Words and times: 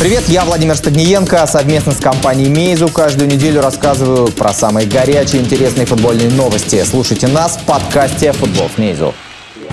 Привет, 0.00 0.30
я 0.30 0.46
Владимир 0.46 0.76
Стагниенко. 0.76 1.46
Совместно 1.46 1.92
с 1.92 1.98
компанией 1.98 2.48
Мейзу 2.48 2.88
каждую 2.88 3.28
неделю 3.28 3.60
рассказываю 3.60 4.28
про 4.28 4.54
самые 4.54 4.88
горячие 4.88 5.42
интересные 5.42 5.84
футбольные 5.84 6.30
новости. 6.30 6.82
Слушайте 6.84 7.26
нас 7.26 7.58
в 7.58 7.66
подкасте 7.66 8.32
«Футбол 8.32 8.70
с 8.74 8.78
Мейзу». 8.78 9.14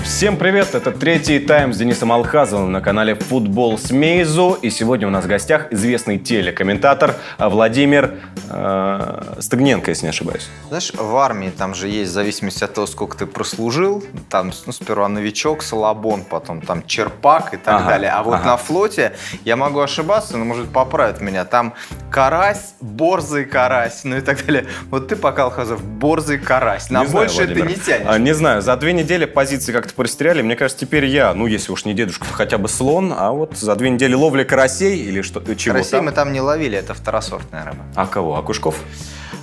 Всем 0.04 0.36
привет, 0.36 0.74
это 0.74 0.90
третий 0.90 1.38
тайм 1.38 1.72
с 1.72 1.76
Денисом 1.76 2.10
Алхазовым 2.12 2.72
на 2.72 2.80
канале 2.80 3.14
«Футбол 3.14 3.78
с 3.78 3.90
Мейзу». 3.90 4.58
И 4.62 4.70
сегодня 4.70 5.06
у 5.06 5.10
нас 5.10 5.24
в 5.24 5.28
гостях 5.28 5.70
известный 5.72 6.18
телекомментатор 6.18 7.14
Владимир 7.38 8.14
э, 8.50 9.34
Стагненко, 9.38 9.90
если 9.90 10.06
не 10.06 10.10
ошибаюсь. 10.10 10.48
Знаешь, 10.68 10.92
в 10.94 11.16
армии 11.16 11.50
там 11.50 11.74
же 11.74 11.88
есть, 11.88 12.10
в 12.10 12.14
зависимости 12.14 12.64
от 12.64 12.74
того, 12.74 12.86
сколько 12.86 13.18
ты 13.18 13.26
прослужил, 13.26 14.02
там 14.30 14.52
ну, 14.66 14.72
сперва 14.72 15.08
новичок, 15.08 15.62
салабон, 15.62 16.24
потом 16.24 16.62
там 16.62 16.84
черпак 16.86 17.54
и 17.54 17.56
так 17.58 17.82
Ага, 17.82 17.88
далее. 17.90 18.10
А 18.10 18.22
вот 18.22 18.36
ага. 18.36 18.44
на 18.46 18.56
флоте, 18.56 19.12
я 19.44 19.56
могу 19.56 19.80
ошибаться, 19.80 20.36
но 20.36 20.44
может 20.44 20.70
поправить 20.70 21.20
меня, 21.20 21.44
там 21.44 21.74
карась, 22.10 22.74
борзый 22.80 23.44
карась, 23.44 24.00
ну 24.04 24.16
и 24.16 24.20
так 24.20 24.44
далее. 24.46 24.66
Вот 24.90 25.08
ты 25.08 25.16
пока, 25.16 25.44
Алхазов, 25.44 25.84
борзый 25.84 26.38
карась. 26.38 26.88
На 26.90 27.00
Не 27.02 27.06
знаю, 27.08 27.26
больше 27.26 27.46
ты 27.46 27.54
Владимир. 27.54 27.68
не 27.68 27.74
тянешь. 27.76 28.06
А, 28.08 28.18
не 28.18 28.32
знаю, 28.34 28.62
за 28.62 28.74
две 28.76 28.92
недели 28.94 29.26
позиции 29.26 29.72
как-то 29.88 30.02
потеряли. 30.02 30.42
Мне 30.42 30.56
кажется, 30.56 30.84
теперь 30.84 31.06
я, 31.06 31.32
ну 31.34 31.46
если 31.46 31.72
уж 31.72 31.84
не 31.84 31.94
дедушка, 31.94 32.26
то 32.26 32.34
хотя 32.34 32.58
бы 32.58 32.68
слон, 32.68 33.12
а 33.16 33.32
вот 33.32 33.56
за 33.56 33.74
две 33.76 33.90
недели 33.90 34.14
ловли 34.14 34.44
карасей 34.44 34.96
или 34.98 35.22
что, 35.22 35.40
чего 35.54 35.74
Карасей 35.74 35.92
там. 35.92 36.04
мы 36.04 36.12
там 36.12 36.32
не 36.32 36.40
ловили, 36.40 36.76
это 36.76 36.94
второсортная 36.94 37.64
рыба. 37.64 37.84
А 37.94 38.06
кого? 38.06 38.36
А 38.36 38.42
Кушков? 38.42 38.76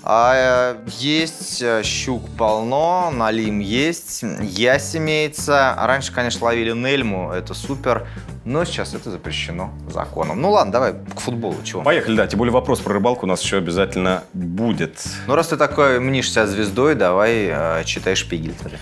А, 0.07 0.75
э, 0.75 0.89
есть 0.97 1.63
э, 1.63 1.81
щук 1.83 2.29
полно, 2.37 3.11
налим 3.11 3.57
есть, 3.57 4.23
ясь 4.39 4.95
имеется. 4.95 5.75
Раньше, 5.79 6.13
конечно, 6.13 6.45
ловили 6.45 6.73
нельму, 6.73 7.31
это 7.31 7.55
супер, 7.55 8.07
но 8.43 8.65
сейчас 8.65 8.93
это 8.93 9.09
запрещено 9.09 9.71
законом. 9.91 10.39
Ну 10.39 10.51
ладно, 10.51 10.71
давай 10.71 10.93
к 10.93 11.19
футболу, 11.19 11.55
чего? 11.63 11.81
Поехали, 11.81 12.17
да. 12.17 12.27
Тем 12.27 12.37
более 12.37 12.53
вопрос 12.53 12.81
про 12.81 12.93
рыбалку 12.93 13.25
у 13.25 13.29
нас 13.29 13.41
еще 13.41 13.57
обязательно 13.57 14.23
будет. 14.33 15.03
Ну 15.25 15.33
раз 15.33 15.47
ты 15.47 15.57
такой 15.57 15.99
мнишься 15.99 16.45
звездой, 16.45 16.93
давай 16.93 17.47
э, 17.49 17.83
читай 17.85 18.15
шпигель 18.15 18.53
тоже. 18.53 18.77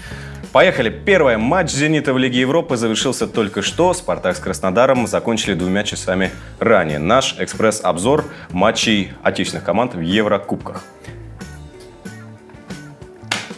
Поехали. 0.53 0.91
Первый 0.91 1.37
матч 1.37 1.71
«Зенита» 1.71 2.13
в 2.13 2.19
Лиге 2.19 2.41
Европы 2.41 2.77
завершился 2.77 3.25
только 3.25 3.63
что. 3.63 3.91
«Спартак» 3.95 4.37
с 4.37 4.39
Краснодаром 4.39 5.07
закончили 5.07 5.55
двумя 5.55 5.83
часами 5.83 6.29
ранее. 6.59 6.99
Наш 6.99 7.35
экспресс-обзор 7.39 8.25
матчей 8.51 9.13
отечественных 9.23 9.65
команд 9.65 9.95
в 9.95 9.99
Еврокубках. 9.99 10.83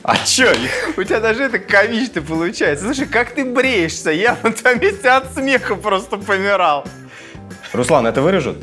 А 0.04 0.16
чё? 0.26 0.50
У 0.96 1.04
тебя 1.04 1.20
даже 1.20 1.44
это 1.44 1.60
комично 1.60 2.22
получается. 2.22 2.86
Слушай, 2.86 3.08
как 3.08 3.32
ты 3.32 3.44
бреешься? 3.44 4.12
Я 4.12 4.38
на 4.42 4.54
твоем 4.54 4.80
месте 4.80 5.10
от 5.10 5.34
смеха 5.34 5.76
просто 5.76 6.16
помирал. 6.16 6.86
Руслан, 7.74 8.08
это 8.08 8.22
вырежут? 8.22 8.56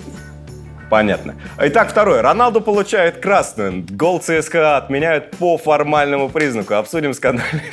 Понятно. 0.89 1.35
Итак, 1.59 1.91
второе. 1.91 2.23
Роналду 2.23 2.61
получает 2.61 3.17
красную. 3.17 3.85
Гол 3.91 4.21
ЦСКА 4.21 4.77
отменяют 4.77 5.31
по 5.39 5.57
формальному 5.57 6.29
признаку. 6.29 6.75
Обсудим 6.75 7.13
скандальные 7.15 7.73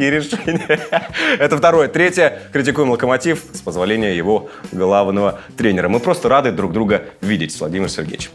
судейские 0.00 0.10
решения. 0.10 0.80
Это 1.38 1.56
второе. 1.56 1.88
Третье. 1.88 2.38
Критикуем 2.52 2.90
Локомотив 2.90 3.44
с 3.52 3.60
позволения 3.60 4.16
его 4.16 4.50
главного 4.72 5.40
тренера. 5.56 5.88
Мы 5.88 6.00
просто 6.00 6.28
рады 6.28 6.52
друг 6.52 6.72
друга 6.72 7.04
видеть, 7.20 7.58
Владимир 7.60 7.88
Сергеевич. 7.88 8.30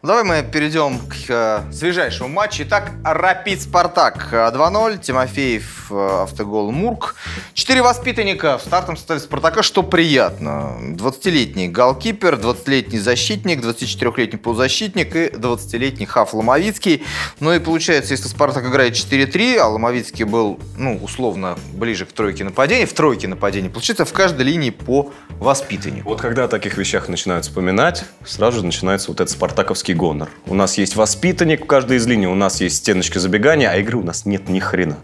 Давай 0.00 0.22
мы 0.22 0.48
перейдем 0.48 1.00
к 1.00 1.14
э, 1.28 1.72
свежайшему 1.72 2.28
матчу. 2.28 2.62
Итак, 2.62 2.92
Рапид 3.02 3.60
Спартак 3.60 4.28
э, 4.30 4.36
2-0. 4.36 4.98
Тимофеев, 4.98 5.90
э, 5.90 6.22
автогол 6.22 6.70
Мурк. 6.70 7.16
Четыре 7.52 7.82
воспитанника 7.82 8.58
в 8.58 8.62
стартовом 8.62 8.96
составе 8.96 9.18
Спартака, 9.18 9.64
что 9.64 9.82
приятно. 9.82 10.76
20-летний 10.94 11.66
голкипер, 11.66 12.34
20-летний 12.34 13.00
защитник, 13.00 13.58
24-летний 13.58 14.38
полузащитник 14.38 15.16
и 15.16 15.26
20-летний 15.30 16.06
Хаф 16.06 16.32
Ломовицкий. 16.32 17.02
Ну 17.40 17.52
и 17.52 17.58
получается, 17.58 18.12
если 18.12 18.28
Спартак 18.28 18.66
играет 18.66 18.94
4-3, 18.94 19.56
а 19.56 19.66
Ломовицкий 19.66 20.24
был, 20.24 20.60
ну, 20.76 20.96
условно, 21.02 21.58
ближе 21.72 22.06
к 22.06 22.12
тройке 22.12 22.44
нападений, 22.44 22.86
в 22.86 22.92
тройке 22.92 23.26
нападений, 23.26 23.68
получается 23.68 24.04
в 24.04 24.12
каждой 24.12 24.42
линии 24.42 24.70
по 24.70 25.10
воспитаннику. 25.40 26.08
Вот 26.08 26.20
когда 26.20 26.44
о 26.44 26.48
таких 26.48 26.78
вещах 26.78 27.08
начинают 27.08 27.46
вспоминать, 27.46 28.04
сразу 28.24 28.58
же 28.58 28.64
начинается 28.64 29.08
вот 29.08 29.20
этот 29.20 29.30
спартаковский 29.30 29.87
гонор. 29.94 30.28
У 30.46 30.54
нас 30.54 30.78
есть 30.78 30.96
воспитанник 30.96 31.64
в 31.64 31.66
каждой 31.66 31.96
из 31.98 32.06
линий, 32.06 32.26
у 32.26 32.34
нас 32.34 32.60
есть 32.60 32.76
стеночка 32.76 33.20
забегания, 33.20 33.70
а 33.70 33.76
игры 33.76 33.98
у 33.98 34.02
нас 34.02 34.26
нет 34.26 34.48
ни 34.48 34.58
хрена. 34.60 34.96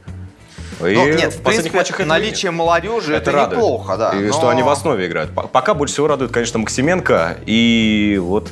И 0.80 0.94
Ну, 0.94 1.06
нет, 1.06 1.32
в 1.34 1.40
последних 1.40 1.72
принципе, 1.72 1.76
матчах 1.76 1.98
наличие 2.06 2.50
молодежи 2.50 3.14
это, 3.14 3.30
радует. 3.30 3.58
неплохо, 3.58 3.96
да. 3.96 4.12
И 4.12 4.24
но- 4.26 4.32
что 4.32 4.48
они 4.48 4.62
в 4.62 4.68
основе 4.68 5.06
играют. 5.06 5.30
Пока 5.32 5.72
больше 5.74 5.94
всего 5.94 6.08
радует, 6.08 6.32
конечно, 6.32 6.58
Максименко. 6.58 7.36
И 7.46 8.18
вот 8.20 8.50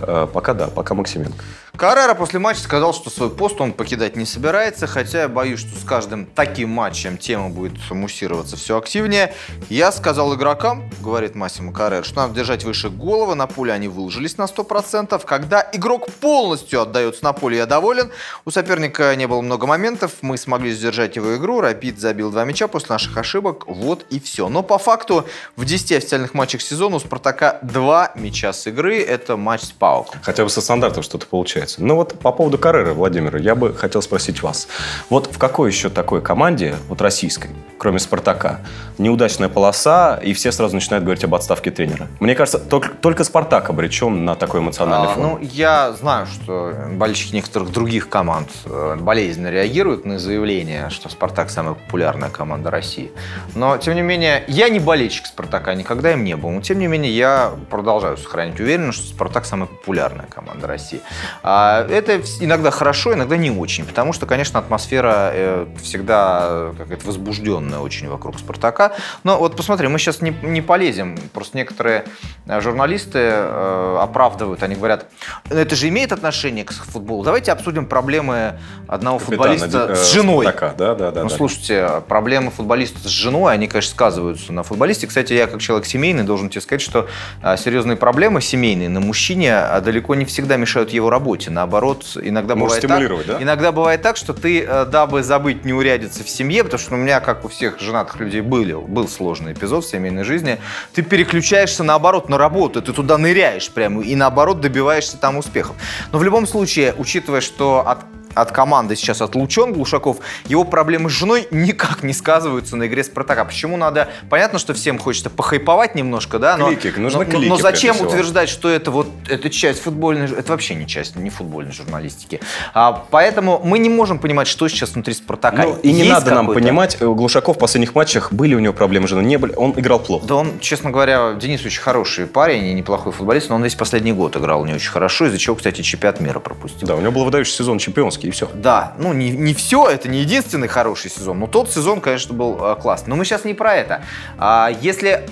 э, 0.00 0.26
пока 0.32 0.54
да, 0.54 0.68
пока 0.68 0.94
Максименко. 0.94 1.42
Каррера 1.78 2.14
после 2.14 2.40
матча 2.40 2.60
сказал, 2.60 2.92
что 2.92 3.08
свой 3.08 3.30
пост 3.30 3.60
он 3.60 3.72
покидать 3.72 4.16
не 4.16 4.26
собирается, 4.26 4.88
хотя 4.88 5.22
я 5.22 5.28
боюсь, 5.28 5.60
что 5.60 5.78
с 5.78 5.84
каждым 5.84 6.26
таким 6.26 6.70
матчем 6.70 7.16
тема 7.16 7.50
будет 7.50 7.74
муссироваться 7.90 8.56
все 8.56 8.76
активнее. 8.76 9.32
Я 9.68 9.92
сказал 9.92 10.34
игрокам, 10.34 10.90
говорит 11.00 11.36
Массимо 11.36 11.72
Каррер, 11.72 12.04
что 12.04 12.22
надо 12.22 12.34
держать 12.34 12.64
выше 12.64 12.90
головы, 12.90 13.36
на 13.36 13.46
поле 13.46 13.72
они 13.72 13.86
выложились 13.86 14.38
на 14.38 14.46
100%. 14.46 15.24
Когда 15.24 15.70
игрок 15.72 16.10
полностью 16.14 16.82
отдается 16.82 17.22
на 17.22 17.32
поле, 17.32 17.58
я 17.58 17.66
доволен. 17.66 18.10
У 18.44 18.50
соперника 18.50 19.14
не 19.14 19.28
было 19.28 19.40
много 19.40 19.68
моментов, 19.68 20.14
мы 20.20 20.36
смогли 20.36 20.72
сдержать 20.72 21.14
его 21.14 21.36
игру, 21.36 21.60
Рапид 21.60 22.00
забил 22.00 22.32
два 22.32 22.44
мяча 22.44 22.66
после 22.66 22.94
наших 22.94 23.16
ошибок, 23.16 23.68
вот 23.68 24.04
и 24.10 24.18
все. 24.18 24.48
Но 24.48 24.64
по 24.64 24.78
факту 24.78 25.28
в 25.54 25.64
10 25.64 25.92
официальных 25.92 26.34
матчах 26.34 26.60
сезона 26.60 26.96
у 26.96 26.98
Спартака 26.98 27.60
два 27.62 28.10
мяча 28.16 28.52
с 28.52 28.66
игры, 28.66 29.00
это 29.00 29.36
матч 29.36 29.60
с 29.60 29.70
Пауком. 29.70 30.18
Хотя 30.24 30.42
бы 30.42 30.50
со 30.50 30.60
стандартов 30.60 31.04
что-то 31.04 31.26
получается. 31.26 31.67
Ну 31.78 31.96
вот 31.96 32.18
по 32.18 32.32
поводу 32.32 32.56
Каррера, 32.58 32.94
Владимир, 32.94 33.36
я 33.36 33.54
бы 33.54 33.74
хотел 33.74 34.00
спросить 34.02 34.42
вас. 34.42 34.68
Вот 35.10 35.26
в 35.30 35.38
какой 35.38 35.70
еще 35.70 35.90
такой 35.90 36.22
команде, 36.22 36.76
вот 36.88 37.00
российской, 37.02 37.50
кроме 37.78 37.98
Спартака, 37.98 38.60
неудачная 38.96 39.48
полоса, 39.48 40.18
и 40.22 40.32
все 40.32 40.52
сразу 40.52 40.74
начинают 40.74 41.04
говорить 41.04 41.24
об 41.24 41.34
отставке 41.34 41.70
тренера? 41.70 42.08
Мне 42.20 42.34
кажется, 42.34 42.58
только, 42.58 42.88
только 42.90 43.24
Спартак 43.24 43.70
обречен 43.70 44.24
на 44.24 44.34
такой 44.34 44.60
эмоциональный 44.60 45.08
А, 45.08 45.14
фон. 45.14 45.22
ну, 45.22 45.38
я 45.42 45.92
знаю, 45.92 46.26
что 46.26 46.72
болельщики 46.92 47.34
некоторых 47.34 47.70
других 47.72 48.08
команд 48.08 48.48
э, 48.64 48.96
болезненно 48.98 49.48
реагируют 49.48 50.04
на 50.04 50.18
заявление, 50.18 50.90
что 50.90 51.08
«Спартак» 51.08 51.50
самая 51.50 51.74
популярная 51.74 52.30
команда 52.30 52.70
России. 52.70 53.12
Но, 53.54 53.76
тем 53.78 53.94
не 53.94 54.02
менее, 54.02 54.44
я 54.48 54.68
не 54.68 54.78
болельщик 54.78 55.26
«Спартака», 55.26 55.74
никогда 55.74 56.12
им 56.12 56.24
не 56.24 56.36
был. 56.36 56.50
Но, 56.50 56.60
тем 56.60 56.78
не 56.78 56.86
менее, 56.86 57.14
я 57.14 57.52
продолжаю 57.70 58.16
сохранить 58.16 58.58
уверенность, 58.60 58.98
что 58.98 59.08
«Спартак» 59.08 59.44
самая 59.44 59.66
популярная 59.66 60.26
команда 60.26 60.66
России. 60.66 61.00
А, 61.42 61.57
это 61.88 62.16
вс- 62.16 62.38
иногда 62.40 62.70
хорошо, 62.70 63.14
иногда 63.14 63.36
не 63.36 63.50
очень, 63.50 63.84
потому 63.84 64.12
что, 64.12 64.26
конечно, 64.26 64.58
атмосфера 64.58 65.30
э, 65.32 65.66
всегда 65.82 66.46
э, 66.48 66.74
какая-то 66.78 67.06
возбужденная 67.06 67.78
очень 67.78 68.08
вокруг 68.08 68.38
«Спартака». 68.38 68.92
Но 69.24 69.38
вот 69.38 69.56
посмотри, 69.56 69.88
мы 69.88 69.98
сейчас 69.98 70.20
не, 70.20 70.34
не 70.42 70.60
полезем. 70.60 71.16
Просто 71.32 71.56
некоторые 71.56 72.04
э, 72.46 72.60
журналисты 72.60 73.28
оправдывают, 73.28 74.62
они 74.62 74.74
говорят, 74.74 75.06
«Ну, 75.50 75.56
это 75.56 75.74
же 75.76 75.88
имеет 75.88 76.12
отношение 76.12 76.64
к 76.64 76.72
футболу. 76.72 77.24
Давайте 77.24 77.52
обсудим 77.52 77.86
проблемы 77.86 78.58
одного 78.86 79.18
Капитана, 79.18 79.58
футболиста 79.58 79.94
с 79.94 80.12
женой. 80.12 80.46
Спартака, 80.46 80.74
да, 80.76 80.94
да, 80.94 81.10
да. 81.10 81.22
Ну, 81.24 81.28
да. 81.28 81.36
слушайте, 81.36 82.02
проблемы 82.08 82.50
футболиста 82.50 83.08
с 83.08 83.10
женой, 83.10 83.52
они, 83.52 83.68
конечно, 83.68 83.90
сказываются 83.90 84.52
на 84.52 84.62
футболисте. 84.62 85.06
Кстати, 85.06 85.32
я 85.32 85.46
как 85.46 85.60
человек 85.60 85.86
семейный 85.86 86.24
должен 86.24 86.48
тебе 86.48 86.60
сказать, 86.60 86.80
что 86.80 87.08
а, 87.42 87.56
серьезные 87.56 87.96
проблемы 87.96 88.40
семейные 88.40 88.88
на 88.88 89.00
мужчине 89.00 89.56
а, 89.56 89.80
далеко 89.80 90.14
не 90.14 90.24
всегда 90.24 90.56
мешают 90.56 90.90
его 90.90 91.10
работе. 91.10 91.47
Наоборот, 91.48 92.16
иногда 92.20 92.54
Может 92.54 92.82
бывает 92.82 93.08
так, 93.08 93.26
да? 93.26 93.42
иногда 93.42 93.72
бывает 93.72 94.02
так, 94.02 94.16
что 94.16 94.32
ты, 94.32 94.62
э, 94.62 94.86
дабы 94.86 95.22
забыть 95.22 95.64
неурядицы 95.64 96.24
в 96.24 96.28
семье, 96.28 96.64
потому 96.64 96.80
что 96.80 96.94
у 96.94 96.98
меня, 96.98 97.20
как 97.20 97.44
у 97.44 97.48
всех 97.48 97.80
женатых 97.80 98.20
людей, 98.20 98.40
были, 98.40 98.72
был 98.72 99.08
сложный 99.08 99.52
эпизод 99.52 99.84
в 99.84 99.88
семейной 99.88 100.24
жизни, 100.24 100.58
ты 100.92 101.02
переключаешься 101.02 101.82
наоборот 101.84 102.28
на 102.28 102.38
работу, 102.38 102.82
ты 102.82 102.92
туда 102.92 103.18
ныряешь 103.18 103.70
прямо 103.70 104.02
и 104.02 104.14
наоборот 104.14 104.60
добиваешься 104.60 105.16
там 105.16 105.36
успехов. 105.36 105.76
Но 106.12 106.18
в 106.18 106.24
любом 106.24 106.46
случае, 106.46 106.94
учитывая, 106.96 107.40
что 107.40 107.86
от 107.86 107.98
от 108.40 108.52
команды 108.52 108.96
сейчас 108.96 109.20
отлучен 109.20 109.72
Глушаков, 109.72 110.18
его 110.46 110.64
проблемы 110.64 111.10
с 111.10 111.12
женой 111.12 111.48
никак 111.50 112.02
не 112.02 112.12
сказываются 112.12 112.76
на 112.76 112.86
игре 112.86 113.04
Спартака. 113.04 113.44
Почему 113.44 113.76
надо... 113.76 114.08
Понятно, 114.30 114.58
что 114.58 114.74
всем 114.74 114.98
хочется 114.98 115.30
похайповать 115.30 115.94
немножко, 115.94 116.38
да? 116.38 116.56
Но, 116.56 116.68
Клики, 116.74 116.98
нужны 116.98 117.24
но, 117.24 117.30
клики, 117.30 117.48
но 117.48 117.56
зачем 117.56 118.00
утверждать, 118.00 118.48
что 118.48 118.68
это 118.68 118.90
вот 118.90 119.08
это 119.28 119.50
часть 119.50 119.82
футбольной... 119.82 120.26
Это 120.26 120.52
вообще 120.52 120.74
не 120.74 120.86
часть, 120.86 121.16
не 121.16 121.30
футбольной 121.30 121.72
журналистики. 121.72 122.40
А, 122.74 123.04
поэтому 123.10 123.60
мы 123.64 123.78
не 123.78 123.88
можем 123.88 124.18
понимать, 124.18 124.46
что 124.46 124.68
сейчас 124.68 124.92
внутри 124.92 125.14
Спартака. 125.14 125.64
Ну, 125.64 125.76
и 125.82 125.92
не 125.92 126.00
Есть 126.00 126.10
надо 126.10 126.34
нам 126.34 126.46
понимать, 126.48 126.96
э, 127.00 127.06
Глушаков 127.06 127.56
в 127.56 127.58
последних 127.58 127.94
матчах 127.94 128.32
были 128.32 128.54
у 128.54 128.58
него 128.58 128.72
проблемы 128.72 129.06
с 129.06 129.10
женой, 129.10 129.24
не 129.24 129.36
были, 129.36 129.54
он 129.54 129.72
играл 129.76 129.98
плохо. 129.98 130.26
Да 130.26 130.36
он, 130.36 130.60
честно 130.60 130.90
говоря, 130.90 131.34
Денис 131.34 131.64
очень 131.64 131.80
хороший 131.80 132.26
парень 132.26 132.66
и 132.66 132.74
неплохой 132.74 133.12
футболист, 133.12 133.48
но 133.48 133.56
он 133.56 133.64
весь 133.64 133.74
последний 133.74 134.12
год 134.12 134.36
играл 134.36 134.64
не 134.64 134.74
очень 134.74 134.90
хорошо, 134.90 135.26
из-за 135.26 135.38
чего, 135.38 135.56
кстати, 135.56 135.82
чемпионат 135.82 136.20
мира 136.20 136.38
пропустил. 136.40 136.86
Да, 136.86 136.94
у 136.94 137.00
него 137.00 137.12
был 137.12 137.24
выдающий 137.24 137.52
сезон 137.52 137.78
чемпионский, 137.78 138.27
и 138.28 138.30
все. 138.30 138.48
Да, 138.54 138.92
ну 138.98 139.12
не, 139.12 139.30
не 139.30 139.54
все, 139.54 139.88
это 139.88 140.08
не 140.08 140.20
единственный 140.20 140.68
хороший 140.68 141.10
сезон, 141.10 141.38
но 141.38 141.46
тот 141.46 141.70
сезон, 141.70 142.00
конечно, 142.00 142.34
был 142.34 142.58
э, 142.60 142.76
классный. 142.76 143.10
Но 143.10 143.16
мы 143.16 143.24
сейчас 143.24 143.44
не 143.44 143.54
про 143.54 143.74
это. 143.74 144.02
А, 144.36 144.70
если 144.80 145.26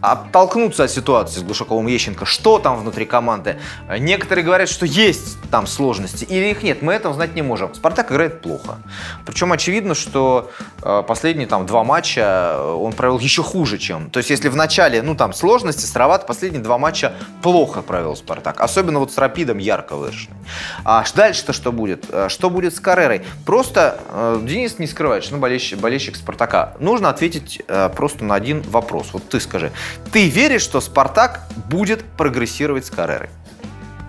оттолкнуться 0.00 0.84
от 0.84 0.90
ситуации 0.90 1.40
с 1.40 1.42
Глушаковым 1.42 1.86
Ещенко, 1.86 2.24
что 2.24 2.58
там 2.58 2.78
внутри 2.78 3.04
команды. 3.04 3.58
Некоторые 3.98 4.44
говорят, 4.44 4.68
что 4.68 4.86
есть 4.86 5.38
там 5.50 5.66
сложности, 5.66 6.24
или 6.24 6.50
их 6.50 6.62
нет, 6.62 6.82
мы 6.82 6.92
этого 6.92 7.14
знать 7.14 7.34
не 7.34 7.42
можем. 7.42 7.74
Спартак 7.74 8.12
играет 8.12 8.40
плохо. 8.42 8.78
Причем 9.26 9.52
очевидно, 9.52 9.94
что 9.94 10.50
э, 10.82 11.02
последние 11.06 11.46
там 11.46 11.66
два 11.66 11.84
матча 11.84 12.52
э, 12.54 12.72
он 12.72 12.92
провел 12.92 13.18
еще 13.18 13.42
хуже, 13.42 13.78
чем. 13.78 14.10
То 14.10 14.18
есть 14.18 14.30
если 14.30 14.48
в 14.48 14.56
начале, 14.56 15.02
ну 15.02 15.14
там 15.14 15.32
сложности, 15.32 15.84
сыроват, 15.84 16.26
последние 16.26 16.62
два 16.62 16.78
матча 16.78 17.14
плохо 17.42 17.82
провел 17.82 18.16
Спартак. 18.16 18.60
Особенно 18.60 19.00
вот 19.00 19.12
с 19.12 19.18
Рапидом 19.18 19.58
ярко 19.58 19.96
выраженный. 19.96 20.36
А 20.84 21.04
дальше-то 21.14 21.52
что 21.52 21.72
будет? 21.72 22.06
Э, 22.10 22.28
что 22.28 22.50
будет 22.50 22.74
с 22.74 22.80
Каррерой? 22.80 23.22
Просто 23.44 24.00
Денис 24.42 24.78
не 24.78 24.86
скрывает, 24.86 25.24
что 25.24 25.34
ну, 25.34 25.40
болельщик, 25.40 25.78
болельщик 25.78 26.16
Спартака. 26.16 26.74
Нужно 26.78 27.08
ответить 27.08 27.62
просто 27.96 28.24
на 28.24 28.34
один 28.34 28.62
вопрос. 28.62 29.08
Вот 29.12 29.28
ты 29.28 29.40
скажи. 29.40 29.72
Ты 30.12 30.28
веришь, 30.28 30.62
что 30.62 30.80
Спартак 30.80 31.42
будет 31.70 32.04
прогрессировать 32.04 32.86
с 32.86 32.90
Каррерой? 32.90 33.30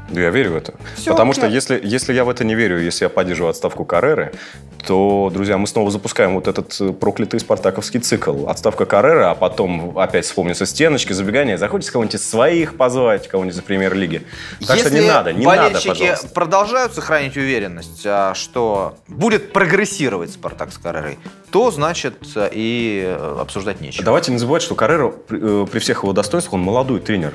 Да 0.09 0.21
я 0.21 0.29
верю 0.29 0.53
в 0.53 0.55
это. 0.57 0.73
Всё, 0.95 1.11
Потому 1.11 1.33
что 1.33 1.43
да. 1.43 1.47
если, 1.47 1.79
если 1.81 2.13
я 2.13 2.23
в 2.23 2.29
это 2.29 2.43
не 2.43 2.55
верю, 2.55 2.79
если 2.79 3.05
я 3.05 3.09
поддерживаю 3.09 3.51
отставку 3.51 3.85
Карреры, 3.85 4.33
то, 4.85 5.29
друзья, 5.31 5.57
мы 5.57 5.67
снова 5.67 5.91
запускаем 5.91 6.35
вот 6.35 6.47
этот 6.47 6.75
э, 6.79 6.91
проклятый 6.93 7.39
спартаковский 7.39 7.99
цикл. 7.99 8.47
Отставка 8.47 8.85
Карреры, 8.85 9.25
а 9.25 9.35
потом 9.35 9.97
опять 9.97 10.25
вспомнятся 10.25 10.65
стеночки, 10.65 11.13
забегания. 11.13 11.57
Захочется 11.57 11.91
кого-нибудь 11.91 12.15
из 12.15 12.27
своих 12.27 12.77
позвать, 12.77 13.27
кого-нибудь 13.27 13.57
из 13.57 13.61
премьер-лиги. 13.61 14.23
Так 14.65 14.77
Если 14.77 14.89
что 14.89 14.99
не 14.99 15.07
надо, 15.07 15.33
не 15.33 15.45
надо, 15.45 15.79
пожалуйста. 15.85 16.27
продолжают 16.29 16.93
сохранить 16.93 17.37
уверенность, 17.37 18.03
а, 18.05 18.33
что 18.33 18.97
будет 19.07 19.53
прогрессировать 19.53 20.31
Спартак 20.31 20.71
с 20.71 20.77
Каррерой, 20.77 21.19
то, 21.51 21.71
значит, 21.71 22.15
э, 22.35 22.49
и 22.51 23.03
э, 23.05 23.37
обсуждать 23.41 23.81
нечего. 23.81 24.05
Давайте 24.05 24.31
не 24.31 24.37
забывать, 24.37 24.61
что 24.61 24.75
Каррера 24.75 25.09
при 25.09 25.79
всех 25.79 26.03
его 26.03 26.13
достоинствах, 26.13 26.53
он 26.53 26.61
молодой 26.61 26.99
тренер. 26.99 27.33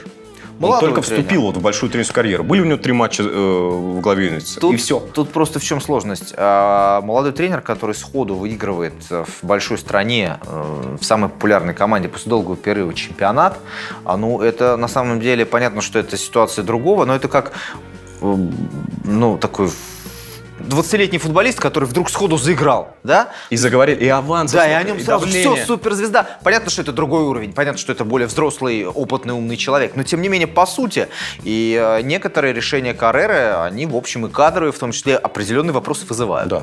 Молодой 0.59 0.89
он 0.89 0.95
только 0.95 1.06
тренер. 1.06 1.23
вступил 1.23 1.43
вот 1.43 1.56
в 1.56 1.62
большую 1.62 1.91
тренерскую 1.91 2.15
карьеру. 2.15 2.45
Были 2.45 2.61
у 2.61 2.65
него 2.65 2.77
три 2.79 2.93
матча 2.93 3.23
э, 3.23 3.27
в 3.27 4.01
главе 4.01 4.27
Юница. 4.27 4.61
Тут, 4.61 4.75
И 4.75 4.77
все. 4.77 5.01
Тут 5.01 5.31
просто 5.31 5.59
в 5.59 5.65
чем 5.65 5.81
сложность. 5.81 6.35
А, 6.37 7.01
Молодой 7.03 7.33
тренер, 7.33 7.61
который 7.61 7.95
сходу 7.95 8.35
выигрывает 8.35 8.95
в 9.11 9.27
большой 9.43 9.79
стране, 9.79 10.39
э, 10.47 10.97
в 11.01 11.05
самой 11.05 11.29
популярной 11.31 11.75
команде 11.75 12.09
после 12.09 12.31
долгого 12.31 12.56
перерыва 12.56 12.95
чемпионат, 12.95 13.59
а, 14.05 14.17
ну, 14.17 14.41
это 14.41 14.77
на 14.77 14.89
самом 14.89 15.21
деле 15.21 15.45
понятно, 15.45 15.81
что 15.81 15.99
это 15.99 16.17
ситуация 16.17 16.62
другого, 16.65 17.05
но 17.05 17.15
это 17.15 17.29
как, 17.29 17.53
э, 18.21 18.37
ну, 19.05 19.39
такой 19.39 19.71
20-летний 20.69 21.19
футболист, 21.19 21.58
который 21.58 21.84
вдруг 21.84 22.11
сходу 22.11 22.37
заиграл, 22.37 22.94
да? 23.02 23.28
И 23.50 23.56
заговорили, 23.56 24.05
и 24.05 24.08
аванс. 24.08 24.52
Да, 24.52 24.69
и 24.69 24.72
о 24.72 24.82
нем 24.82 25.00
сразу 25.00 25.26
давление. 25.26 25.56
все, 25.56 25.66
суперзвезда. 25.66 26.38
Понятно, 26.43 26.70
что 26.70 26.82
это 26.82 26.93
другой 26.93 27.25
уровень, 27.25 27.52
понятно, 27.52 27.78
что 27.78 27.93
это 27.93 28.05
более 28.05 28.26
взрослый, 28.26 28.87
опытный, 28.87 29.34
умный 29.34 29.56
человек, 29.56 29.96
но 29.96 30.02
тем 30.02 30.22
не 30.22 30.28
менее, 30.28 30.46
по 30.46 30.66
сути, 30.66 31.08
и 31.43 31.78
э, 31.81 32.02
некоторые 32.02 32.52
решения 32.55 32.94
Карреры, 32.94 33.55
они, 33.64 33.87
в 33.87 33.96
общем, 33.96 34.26
и 34.26 34.31
кадровые, 34.31 34.72
в 34.72 34.78
том 34.78 34.93
числе, 34.93 35.16
определенные 35.16 35.72
вопросы 35.72 36.06
вызывают. 36.06 36.49
Да. 36.49 36.62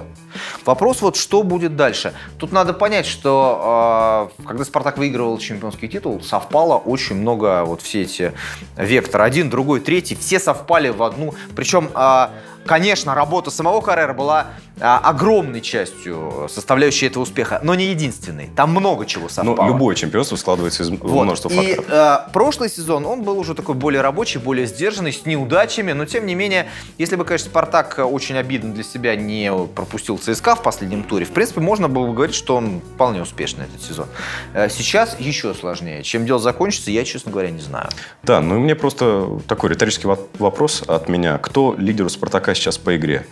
Вопрос 0.66 1.02
вот, 1.02 1.16
что 1.16 1.44
будет 1.44 1.76
дальше. 1.76 2.14
Тут 2.38 2.52
надо 2.52 2.74
понять, 2.74 3.06
что 3.06 4.32
э, 4.40 4.44
когда 4.46 4.66
Спартак 4.66 4.98
выигрывал 4.98 5.38
чемпионский 5.38 5.88
титул, 5.88 6.22
совпало 6.24 6.78
очень 6.78 7.16
много, 7.16 7.64
вот 7.66 7.82
все 7.82 8.02
эти 8.02 8.34
вектор, 8.78 9.22
один, 9.22 9.50
другой, 9.50 9.80
третий, 9.80 10.16
все 10.16 10.40
совпали 10.40 10.90
в 10.90 11.04
одну. 11.04 11.34
Причем, 11.56 11.90
э, 11.94 12.28
конечно, 12.66 13.16
работа 13.16 13.52
самого 13.52 13.82
Каррера 13.82 14.14
была 14.14 14.48
огромной 14.80 15.62
частью 15.62 16.48
составляющей 16.50 17.06
этого 17.08 17.24
успеха, 17.24 17.60
но 17.64 17.76
не 17.76 17.86
единственной. 17.88 18.50
Там 18.56 18.72
много 18.72 19.06
чего 19.06 19.24
Ну, 19.24 19.30
совпало. 19.30 19.68
любое 19.68 19.96
чемпионство 19.96 20.36
складывается 20.38 20.84
из 20.84 20.90
Вот. 20.90 21.24
множества 21.24 21.50
И 21.50 21.76
факторов. 21.76 21.86
э, 21.90 22.32
прошлый 22.34 22.70
сезон, 22.70 23.06
он 23.06 23.22
был 23.24 23.38
уже 23.38 23.54
такой 23.54 23.76
более 23.76 24.02
рабочий, 24.02 24.40
более 24.40 24.66
сдержанный, 24.66 25.14
с 25.14 25.26
неудачами, 25.26 25.92
но 25.92 26.06
тем 26.06 26.26
не 26.26 26.36
менее, 26.36 26.68
если 26.98 27.16
бы, 27.16 27.26
конечно, 27.26 27.50
Спартак 27.50 28.00
э, 28.00 28.04
очень 28.04 28.38
обидно 28.38 28.74
для 28.74 28.84
себя 28.84 29.16
не 29.16 29.52
пропустил 29.76 30.18
ЦСКА 30.18 30.56
в 30.56 30.64
последнем 30.64 31.04
туре, 31.04 31.26
в 31.26 31.32
принципе, 31.32 31.60
можно 31.62 31.88
было 31.90 32.08
бы 32.08 32.14
говорить, 32.14 32.36
что 32.36 32.56
он 32.56 32.82
вполне 32.96 33.22
успешный 33.22 33.66
этот 33.66 33.82
сезон. 33.84 34.08
Э, 34.54 34.70
Сейчас 34.70 35.16
еще 35.20 35.54
сложнее. 35.54 36.02
Чем 36.04 36.26
дело 36.26 36.40
закончится, 36.40 36.92
я, 36.92 37.04
честно 37.04 37.32
говоря, 37.32 37.50
не 37.52 37.62
знаю. 37.62 37.90
Да, 38.24 38.40
ну 38.42 38.56
и 38.56 38.60
мне 38.60 38.76
просто 38.76 39.40
такой 39.48 39.72
риторический 39.72 40.08
во- 40.08 40.18
вопрос 40.40 40.84
от 40.88 41.10
меня. 41.10 41.38
Кто 41.38 41.76
лидер 41.78 42.06
у 42.06 42.10
Спартака 42.10 42.56
сейчас 42.56 42.78
по 42.78 42.96
игре? 42.96 43.26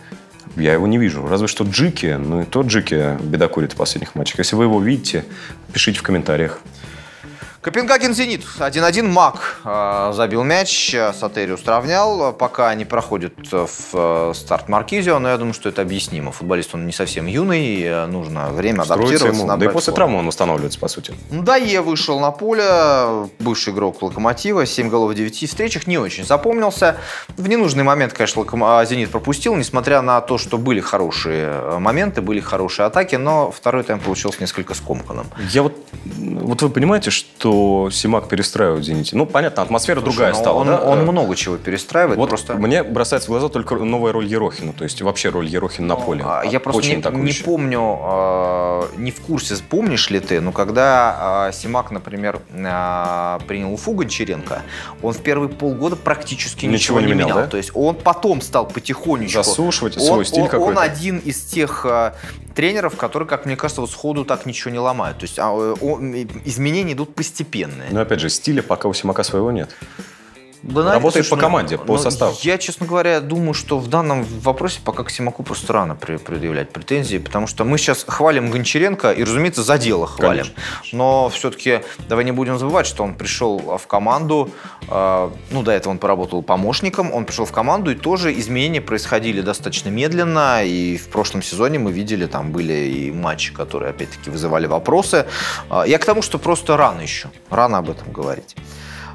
Я 0.56 0.72
его 0.72 0.86
не 0.86 0.98
вижу. 0.98 1.26
Разве 1.26 1.46
что 1.46 1.64
Джики. 1.64 2.16
Ну 2.18 2.42
и 2.42 2.44
тот 2.44 2.66
Джики 2.66 3.16
бедокурит 3.22 3.72
в 3.72 3.76
последних 3.76 4.14
матчах. 4.14 4.38
Если 4.38 4.56
вы 4.56 4.64
его 4.64 4.80
видите, 4.80 5.24
пишите 5.72 5.98
в 5.98 6.02
комментариях. 6.02 6.60
Копенгаген 7.62 8.14
«Зенит». 8.14 8.42
1-1 8.58 9.02
Мак 9.02 9.60
э, 9.66 10.12
забил 10.14 10.44
мяч, 10.44 10.94
э, 10.94 11.12
Сатериус 11.12 11.60
сравнял. 11.62 12.32
Пока 12.32 12.74
не 12.74 12.86
проходит 12.86 13.34
э, 13.52 13.66
в 13.66 13.90
э, 13.92 14.32
старт 14.34 14.70
Маркизио, 14.70 15.18
но 15.18 15.28
я 15.28 15.36
думаю, 15.36 15.52
что 15.52 15.68
это 15.68 15.82
объяснимо. 15.82 16.32
Футболист, 16.32 16.74
он 16.74 16.86
не 16.86 16.92
совсем 16.92 17.26
юный, 17.26 17.82
э, 17.82 18.06
нужно 18.06 18.48
время 18.48 18.82
Строится 18.84 18.94
адаптироваться. 18.94 19.42
ему. 19.42 19.58
Да 19.58 19.66
и 19.66 19.68
после 19.68 19.92
травмы 19.92 20.20
он 20.20 20.26
восстанавливается, 20.26 20.80
по 20.80 20.88
сути. 20.88 21.12
Дае 21.30 21.82
вышел 21.82 22.18
на 22.18 22.30
поле, 22.30 23.28
бывший 23.40 23.74
игрок 23.74 24.00
Локомотива, 24.00 24.64
7 24.64 24.88
голов 24.88 25.10
в 25.10 25.14
9 25.14 25.46
встречах, 25.46 25.86
не 25.86 25.98
очень 25.98 26.24
запомнился. 26.24 26.96
В 27.36 27.46
ненужный 27.46 27.84
момент, 27.84 28.14
конечно, 28.14 28.42
а, 28.62 28.82
Зенит 28.86 29.10
пропустил, 29.10 29.54
несмотря 29.56 30.00
на 30.00 30.22
то, 30.22 30.38
что 30.38 30.56
были 30.56 30.80
хорошие 30.80 31.78
моменты, 31.78 32.22
были 32.22 32.40
хорошие 32.40 32.86
атаки, 32.86 33.16
но 33.16 33.50
второй 33.50 33.82
тайм 33.82 34.00
получился 34.00 34.40
несколько 34.40 34.72
скомканным. 34.72 35.26
Я 35.50 35.62
вот... 35.62 35.76
Вот 36.16 36.62
вы 36.62 36.70
понимаете, 36.70 37.10
что 37.10 37.49
Симак 37.92 38.28
перестраивает 38.28 38.84
«Зените»? 38.84 39.16
Ну, 39.16 39.26
понятно, 39.26 39.62
атмосфера 39.62 40.00
другая 40.00 40.32
Слушай, 40.32 40.38
ну, 40.38 40.40
стала, 40.44 40.58
он, 40.58 40.66
да? 40.66 40.78
он 40.82 40.98
Э, 40.98 41.02
много 41.02 41.34
чего 41.36 41.56
перестраивает, 41.56 42.18
Вот 42.18 42.28
просто... 42.28 42.54
мне 42.54 42.82
бросается 42.82 43.28
в 43.28 43.30
глаза 43.32 43.48
только 43.48 43.74
новая 43.76 44.12
роль 44.12 44.26
Ерохина, 44.26 44.72
то 44.72 44.84
есть 44.84 45.00
вообще 45.02 45.28
роль 45.30 45.46
Ерохина 45.46 45.88
на 45.88 45.96
поле. 45.96 46.22
А, 46.26 46.42
Я 46.44 46.60
просто 46.60 46.78
Очень 46.80 47.02
не, 47.02 47.20
не 47.22 47.32
помню, 47.32 47.98
э, 48.02 48.82
не 48.98 49.10
в 49.10 49.20
курсе, 49.20 49.54
помнишь 49.68 50.10
ли 50.10 50.20
ты, 50.20 50.40
но 50.40 50.52
когда 50.52 51.48
э, 51.48 51.52
Симак, 51.52 51.90
например, 51.90 52.40
э, 52.52 53.38
принял 53.46 53.72
Уфу 53.72 53.92
Гончаренко, 53.92 54.62
он 55.02 55.12
в 55.12 55.18
первые 55.18 55.48
полгода 55.48 55.96
практически 55.96 56.66
ничего, 56.66 56.98
Ничего 56.98 57.00
не 57.00 57.06
не 57.06 57.12
менял, 57.12 57.28
менял. 57.28 57.42
да? 57.44 57.46
То 57.48 57.56
есть 57.56 57.70
он 57.74 57.94
потом 57.94 58.40
стал 58.40 58.66
потихонечку... 58.68 59.42
Засушивать 59.42 59.96
он, 59.96 60.02
свой 60.04 60.24
стиль 60.24 60.42
он- 60.42 60.48
какой-то. 60.48 60.78
Он 60.80 60.84
один 60.84 61.18
из 61.18 61.40
тех 61.42 61.84
э, 61.88 62.12
тренеров, 62.54 62.96
которые, 62.96 63.28
как 63.28 63.46
мне 63.46 63.56
кажется, 63.56 63.80
вот 63.80 63.90
сходу 63.90 64.24
так 64.24 64.46
ничего 64.46 64.70
не 64.70 64.78
ломают. 64.78 65.18
То 65.18 65.24
есть 65.24 65.38
а, 65.38 65.50
он- 65.52 66.14
изменения 66.44 66.92
идут 66.92 67.14
постепенные. 67.40 67.90
Но 67.90 68.00
опять 68.00 68.20
же, 68.20 68.28
стиля 68.28 68.62
пока 68.62 68.88
у 68.88 68.94
Симака 68.94 69.22
своего 69.22 69.50
нет. 69.50 69.70
Наверное, 70.62 70.94
Работает 70.94 71.28
по 71.28 71.36
команде, 71.36 71.78
по 71.78 71.96
составу. 71.96 72.36
Я, 72.42 72.58
честно 72.58 72.86
говоря, 72.86 73.20
думаю, 73.20 73.54
что 73.54 73.78
в 73.78 73.88
данном 73.88 74.24
вопросе 74.24 74.80
пока 74.84 75.04
к 75.04 75.10
Симаку 75.10 75.42
просто 75.42 75.72
рано 75.72 75.96
предъявлять 75.96 76.70
претензии, 76.70 77.18
потому 77.18 77.46
что 77.46 77.64
мы 77.64 77.78
сейчас 77.78 78.04
хвалим 78.06 78.50
Гончаренко 78.50 79.12
и, 79.12 79.24
разумеется, 79.24 79.62
за 79.62 79.78
дело 79.78 80.06
хвалим. 80.06 80.44
Конечно. 80.44 80.54
Но 80.92 81.28
все-таки 81.30 81.80
давай 82.08 82.24
не 82.24 82.32
будем 82.32 82.58
забывать, 82.58 82.86
что 82.86 83.04
он 83.04 83.14
пришел 83.14 83.78
в 83.78 83.86
команду, 83.86 84.50
э, 84.88 85.30
ну, 85.50 85.62
до 85.62 85.72
этого 85.72 85.92
он 85.92 85.98
поработал 85.98 86.42
помощником, 86.42 87.12
он 87.12 87.24
пришел 87.24 87.46
в 87.46 87.52
команду, 87.52 87.90
и 87.90 87.94
тоже 87.94 88.38
изменения 88.38 88.80
происходили 88.82 89.40
достаточно 89.40 89.88
медленно, 89.88 90.62
и 90.62 90.98
в 90.98 91.08
прошлом 91.08 91.42
сезоне 91.42 91.78
мы 91.78 91.90
видели, 91.92 92.26
там 92.26 92.52
были 92.52 92.72
и 92.72 93.12
матчи, 93.12 93.52
которые, 93.54 93.90
опять-таки, 93.90 94.30
вызывали 94.30 94.66
вопросы. 94.66 95.26
Э, 95.70 95.84
Я 95.86 95.98
к 95.98 96.04
тому, 96.04 96.20
что 96.22 96.38
просто 96.38 96.76
рано 96.76 97.00
еще, 97.00 97.30
рано 97.48 97.78
об 97.78 97.88
этом 97.88 98.12
говорить. 98.12 98.56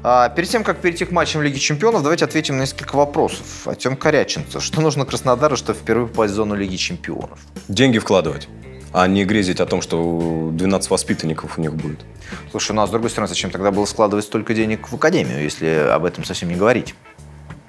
А, 0.08 0.28
Перед 0.28 0.48
тем, 0.48 0.62
как 0.62 0.78
перейти 0.78 1.04
к 1.04 1.10
матчам 1.10 1.42
Лиги 1.42 1.58
Чемпионов, 1.58 2.04
давайте 2.04 2.26
ответим 2.26 2.58
на 2.58 2.60
несколько 2.60 2.94
вопросов. 2.94 3.66
Артем 3.66 3.96
Коряченцев. 3.96 4.62
Что 4.62 4.80
нужно 4.80 5.04
Краснодару, 5.04 5.56
чтобы 5.56 5.80
впервые 5.80 6.06
попасть 6.06 6.32
в 6.32 6.36
зону 6.36 6.54
Лиги 6.54 6.76
Чемпионов? 6.76 7.40
Деньги 7.66 7.98
вкладывать, 7.98 8.48
а 8.92 9.08
не 9.08 9.24
грезить 9.24 9.58
о 9.58 9.66
том, 9.66 9.82
что 9.82 10.50
12 10.52 10.90
воспитанников 10.90 11.58
у 11.58 11.60
них 11.60 11.74
будет. 11.74 11.98
Слушай, 12.52 12.70
ну 12.70 12.82
а 12.82 12.86
с 12.86 12.90
другой 12.90 13.10
стороны, 13.10 13.26
зачем 13.26 13.50
тогда 13.50 13.72
было 13.72 13.84
складывать 13.84 14.24
столько 14.24 14.54
денег 14.54 14.88
в 14.88 14.94
Академию, 14.94 15.42
если 15.42 15.88
об 15.92 16.04
этом 16.04 16.22
совсем 16.22 16.50
не 16.50 16.54
говорить? 16.54 16.94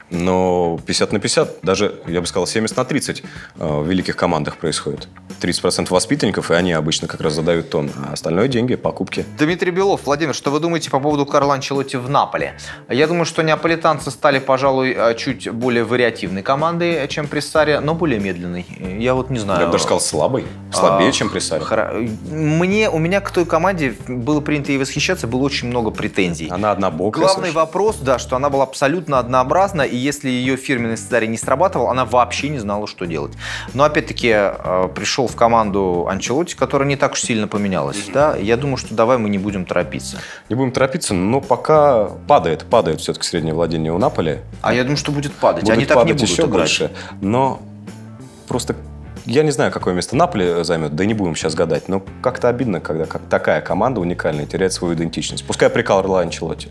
Но 0.09 0.79
50 0.85 1.11
на 1.11 1.19
50, 1.19 1.59
даже, 1.63 1.95
я 2.07 2.21
бы 2.21 2.27
сказал, 2.27 2.47
70 2.47 2.75
на 2.77 2.85
30 2.85 3.23
э, 3.23 3.23
в 3.59 3.85
великих 3.87 4.15
командах 4.15 4.57
происходит. 4.57 5.07
30% 5.41 5.87
воспитанников, 5.89 6.49
и 6.49 6.53
они 6.53 6.71
обычно 6.71 7.07
как 7.07 7.21
раз 7.21 7.33
задают 7.33 7.69
тон. 7.69 7.91
А 8.09 8.13
остальное 8.13 8.47
деньги, 8.47 8.75
покупки. 8.75 9.25
Дмитрий 9.37 9.71
Белов, 9.71 10.01
Владимир, 10.05 10.33
что 10.33 10.49
вы 10.51 10.59
думаете 10.59 10.89
по 10.89 10.99
поводу 10.99 11.25
Карла 11.25 11.55
Анчелотти 11.55 11.97
в 11.97 12.09
Наполе? 12.09 12.57
Я 12.89 13.05
думаю, 13.07 13.25
что 13.25 13.41
неаполитанцы 13.43 14.09
стали, 14.11 14.39
пожалуй, 14.39 14.95
э, 14.97 15.15
чуть 15.15 15.49
более 15.51 15.83
вариативной 15.83 16.41
командой, 16.41 17.07
чем 17.09 17.27
при 17.27 17.41
Саре, 17.41 17.79
но 17.81 17.93
более 17.93 18.19
медленной. 18.19 18.65
Я 18.99 19.13
вот 19.13 19.29
не 19.29 19.39
знаю. 19.39 19.59
Я 19.59 19.65
бы 19.67 19.73
даже 19.73 19.83
сказал, 19.83 19.99
слабый. 19.99 20.45
Слабее, 20.73 21.09
А, 21.09 21.11
чем 21.11 21.29
при 21.29 21.39
Саре. 21.39 21.63
хоро- 21.63 21.93
Мне, 22.31 22.89
у 22.89 22.97
меня 22.97 23.19
к 23.19 23.29
той 23.31 23.45
команде 23.45 23.93
было 24.07 24.39
принято 24.41 24.71
и 24.71 24.77
восхищаться, 24.77 25.27
было 25.27 25.41
очень 25.43 25.67
много 25.67 25.91
претензий. 25.91 26.47
Она 26.49 26.71
однобокая. 26.71 27.21
Главный 27.25 27.35
совершенно. 27.49 27.59
вопрос, 27.65 27.97
да, 27.97 28.19
что 28.19 28.35
она 28.37 28.49
была 28.49 28.63
абсолютно 28.63 29.19
однообразна, 29.19 29.81
и 29.81 29.96
и 29.97 29.99
если 29.99 30.29
ее 30.29 30.55
фирменный 30.57 30.95
сценарий 30.95 31.27
не 31.27 31.37
срабатывал, 31.37 31.89
она 31.89 32.05
вообще 32.05 32.49
не 32.49 32.59
знала, 32.59 32.85
что 32.87 33.05
делать. 33.05 33.33
Но 33.73 33.83
опять-таки 33.83 34.31
э, 34.31 34.89
пришел 34.93 35.27
в 35.27 35.35
команду 35.35 36.07
Анчелотти, 36.07 36.55
которая 36.55 36.87
не 36.87 36.95
так 36.95 37.13
уж 37.13 37.21
сильно 37.21 37.47
поменялась. 37.47 37.97
Да? 38.13 38.35
Я 38.35 38.57
думаю, 38.57 38.77
что 38.77 38.93
давай 38.93 39.17
мы 39.17 39.29
не 39.29 39.39
будем 39.39 39.65
торопиться. 39.65 40.17
Не 40.49 40.55
будем 40.55 40.71
торопиться, 40.71 41.13
но 41.13 41.41
пока 41.41 42.09
падает, 42.27 42.65
падает 42.65 43.01
все-таки 43.01 43.25
среднее 43.25 43.55
владение 43.55 43.91
у 43.91 43.97
Наполи. 43.97 44.37
А 44.61 44.73
я 44.73 44.83
думаю, 44.83 44.97
что 44.97 45.11
будет 45.11 45.33
падать. 45.33 45.63
Будут 45.63 45.77
Они 45.77 45.85
так 45.85 45.97
не 45.97 46.01
падать 46.03 46.15
будут 46.17 46.29
еще 46.29 46.41
играть. 46.43 46.51
больше. 46.51 46.91
Но 47.21 47.59
просто 48.47 48.75
я 49.25 49.43
не 49.43 49.51
знаю, 49.51 49.71
какое 49.71 49.93
место 49.93 50.15
Наполи 50.15 50.63
займет, 50.63 50.95
да 50.95 51.03
и 51.03 51.07
не 51.07 51.13
будем 51.13 51.35
сейчас 51.35 51.55
гадать, 51.55 51.89
но 51.89 52.01
как-то 52.21 52.49
обидно, 52.49 52.79
когда 52.79 53.05
как 53.05 53.23
такая 53.29 53.61
команда 53.61 53.99
уникальная 53.99 54.45
теряет 54.45 54.73
свою 54.73 54.93
идентичность. 54.93 55.45
Пускай 55.45 55.69
при 55.69 55.81
Карло 55.81 56.21
Анчелотти. 56.21 56.69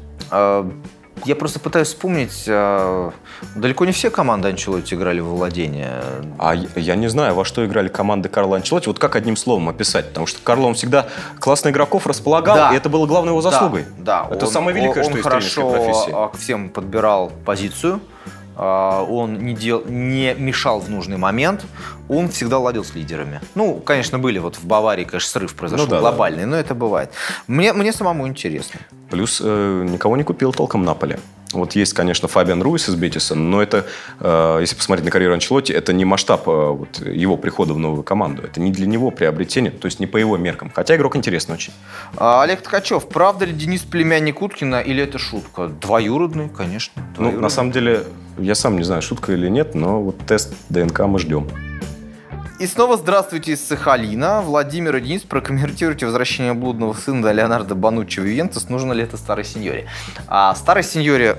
Я 1.25 1.35
просто 1.35 1.59
пытаюсь 1.59 1.89
вспомнить, 1.89 2.45
а, 2.47 3.11
далеко 3.55 3.85
не 3.85 3.93
все 3.93 4.11
команды 4.11 4.49
Анчелотти 4.49 4.95
играли 4.95 5.21
в 5.21 5.27
владение. 5.27 6.03
А 6.39 6.55
я- 6.55 6.69
я 6.77 6.95
не 6.95 7.09
знаю, 7.09 7.35
во 7.35 7.45
что 7.45 7.65
играли 7.65 7.89
команды 7.89 8.29
Карла 8.29 8.57
Анчелотти. 8.59 8.87
Вот 8.89 8.99
как 8.99 9.17
одним 9.17 9.37
словом 9.37 9.69
описать? 9.69 10.09
Потому 10.09 10.27
что 10.27 10.41
Карло, 10.43 10.67
он 10.67 10.75
всегда 10.75 11.07
классно 11.41 11.71
игроков 11.71 12.07
располагал, 12.07 12.57
Да. 12.57 12.75
и 12.75 12.77
это 12.77 12.89
было 12.89 13.07
главной 13.07 13.31
его 13.31 13.41
заслугой. 13.41 13.87
Да, 13.99 14.27
да. 14.29 14.35
Это 14.37 14.47
Он- 14.47 14.53
самое 14.53 14.77
великое, 14.77 15.01
он 15.05 15.11
что 15.11 15.17
есть 15.17 15.27
в 15.27 15.31
тренерской 15.31 15.63
хорошо 15.65 15.85
профессии. 15.85 16.13
а, 16.15 16.31
всем 16.37 16.69
подбирал 16.69 17.33
позицию. 17.45 18.01
А, 18.57 19.03
Он 19.03 19.39
не, 19.39 19.55
дел, 19.55 19.85
не 19.87 20.35
мешал 20.35 20.81
в 20.81 20.89
нужный 20.89 21.19
момент, 21.19 21.65
он 22.09 22.29
всегда 22.29 22.59
ладил 22.59 22.85
с 22.85 22.95
лидерами. 22.95 23.41
Ну, 23.55 23.75
конечно, 23.75 24.19
были 24.19 24.39
вот 24.39 24.57
в 24.57 24.67
Баварии, 24.67 25.05
конечно, 25.05 25.29
срыв 25.29 25.55
произошел 25.55 25.85
Ну 25.85 25.91
да, 25.91 25.97
да. 25.97 26.01
глобальный, 26.01 26.47
но 26.47 26.57
это 26.57 26.75
бывает. 26.75 27.11
Мне, 27.47 27.73
мне 27.73 27.93
самому 27.93 28.27
интересно. 28.27 28.81
Плюс 29.11 29.41
э, 29.45 29.87
никого 29.89 30.17
не 30.17 30.23
купил 30.23 30.53
толком 30.53 30.85
Наполе. 30.85 31.19
Вот 31.53 31.77
есть, 31.77 31.93
конечно, 31.93 32.29
Фабиан 32.29 32.61
Руис 32.63 32.89
из 32.89 32.95
Бетиса, 32.97 33.35
но 33.35 33.63
это, 33.63 33.87
э, 34.21 34.59
если 34.61 34.75
посмотреть 34.75 35.05
на 35.05 35.11
карьеру 35.11 35.35
Анчелотти, 35.35 35.73
это 35.73 35.93
не 35.93 36.05
масштаб 36.05 36.49
э, 36.49 36.51
вот, 36.51 36.99
его 37.01 37.37
прихода 37.37 37.75
в 37.75 37.79
новую 37.79 38.03
команду. 38.03 38.43
Это 38.43 38.61
не 38.61 38.73
для 38.73 38.87
него 38.87 39.11
приобретение, 39.11 39.71
то 39.71 39.87
есть 39.87 40.01
не 40.01 40.07
по 40.07 40.17
его 40.17 40.37
меркам. 40.37 40.73
Хотя 40.75 40.97
игрок 40.97 41.17
интересный 41.17 41.55
очень. 41.55 41.73
А, 42.17 42.43
Олег 42.43 42.63
Ткачев, 42.63 43.09
правда 43.09 43.45
ли 43.45 43.53
Денис 43.53 43.83
племянник 43.83 44.43
Уткина 44.43 44.81
или 44.81 45.03
это 45.03 45.19
шутка? 45.19 45.69
Двоюродный, 45.69 46.49
конечно. 46.49 46.93
Ну, 46.97 47.07
на 47.07 47.15
двоюродный. 47.15 47.51
самом 47.51 47.73
деле, 47.73 48.05
я 48.39 48.55
сам 48.55 48.77
не 48.77 48.85
знаю, 48.85 49.03
шутка 49.03 49.33
или 49.33 49.49
нет, 49.49 49.75
но 49.75 50.03
вот 50.03 50.19
тест 50.27 50.55
ДНК 50.69 51.01
мы 51.01 51.19
ждем. 51.19 51.49
И 52.59 52.67
снова 52.67 52.97
здравствуйте 52.97 53.53
из 53.53 53.67
Сахалина. 53.67 54.41
Владимир 54.41 54.97
и 54.97 55.01
Денис, 55.03 55.23
прокомментируйте 55.23 56.07
возвращение 56.07 56.55
блудного 56.55 56.95
сына 56.95 57.31
Леонардо 57.31 57.75
Бануччи 57.75 58.21
в 58.21 58.25
Ювентус. 58.25 58.71
Нужно 58.71 58.95
ли 58.95 59.03
это 59.03 59.19
старой 59.19 59.45
сеньоре? 59.45 59.87
А 60.27 60.55
старой 60.55 60.83
сеньоре 60.83 61.37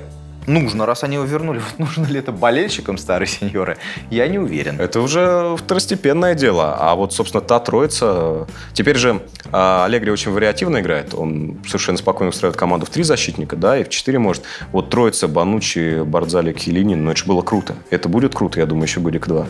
нужно, 0.48 0.86
раз 0.86 1.04
они 1.04 1.16
его 1.16 1.26
вернули. 1.26 1.62
Вот 1.78 1.80
нужно 1.80 2.06
ли 2.06 2.20
это 2.20 2.32
болельщикам 2.32 2.98
старой 2.98 3.28
сеньоры? 3.28 3.78
Я 4.10 4.28
не 4.28 4.40
уверен. 4.40 4.80
Это 4.80 5.02
уже 5.02 5.56
второстепенное 5.58 6.34
дело. 6.34 6.76
А 6.80 6.96
вот, 6.96 7.14
собственно, 7.14 7.42
та 7.42 7.60
троица... 7.60 8.48
Теперь 8.74 8.98
же 8.98 9.22
а, 9.52 9.86
Аллегри 9.86 10.12
очень 10.12 10.32
вариативно 10.32 10.80
играет. 10.80 11.14
Он 11.14 11.58
совершенно 11.66 11.98
спокойно 11.98 12.30
устраивает 12.30 12.58
команду 12.58 12.86
в 12.86 12.90
три 12.90 13.04
защитника, 13.04 13.56
да, 13.56 13.78
и 13.78 13.84
в 13.84 13.90
четыре 13.90 14.20
может. 14.20 14.44
Вот 14.72 14.90
троица, 14.90 15.28
Банучи, 15.28 16.04
Бардзали, 16.04 16.54
Килинин, 16.54 17.04
ну 17.04 17.12
это 17.12 17.20
же 17.20 17.26
было 17.26 17.42
круто. 17.42 17.76
Это 17.90 18.10
будет 18.10 18.34
круто, 18.34 18.60
я 18.60 18.66
думаю, 18.66 18.86
еще 18.86 19.00
годик 19.00 19.28
два. 19.28 19.48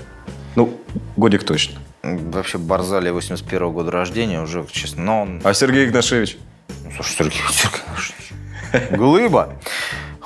Ну, 0.56 0.74
годик 1.16 1.44
точно. 1.44 1.80
Вообще 2.01 2.58
Барзали 2.58 3.10
81 3.10 3.72
года 3.72 3.92
рождения 3.92 4.42
уже, 4.42 4.66
честно, 4.72 5.04
но 5.04 5.22
он... 5.22 5.42
А 5.44 5.54
Сергей 5.54 5.86
Игнашевич? 5.86 6.38
Ну, 6.84 6.92
слушай, 6.96 7.16
Сергей, 7.18 7.39
Сергей 7.51 7.82
Иванович, 7.86 8.98
Глыба. 8.98 9.54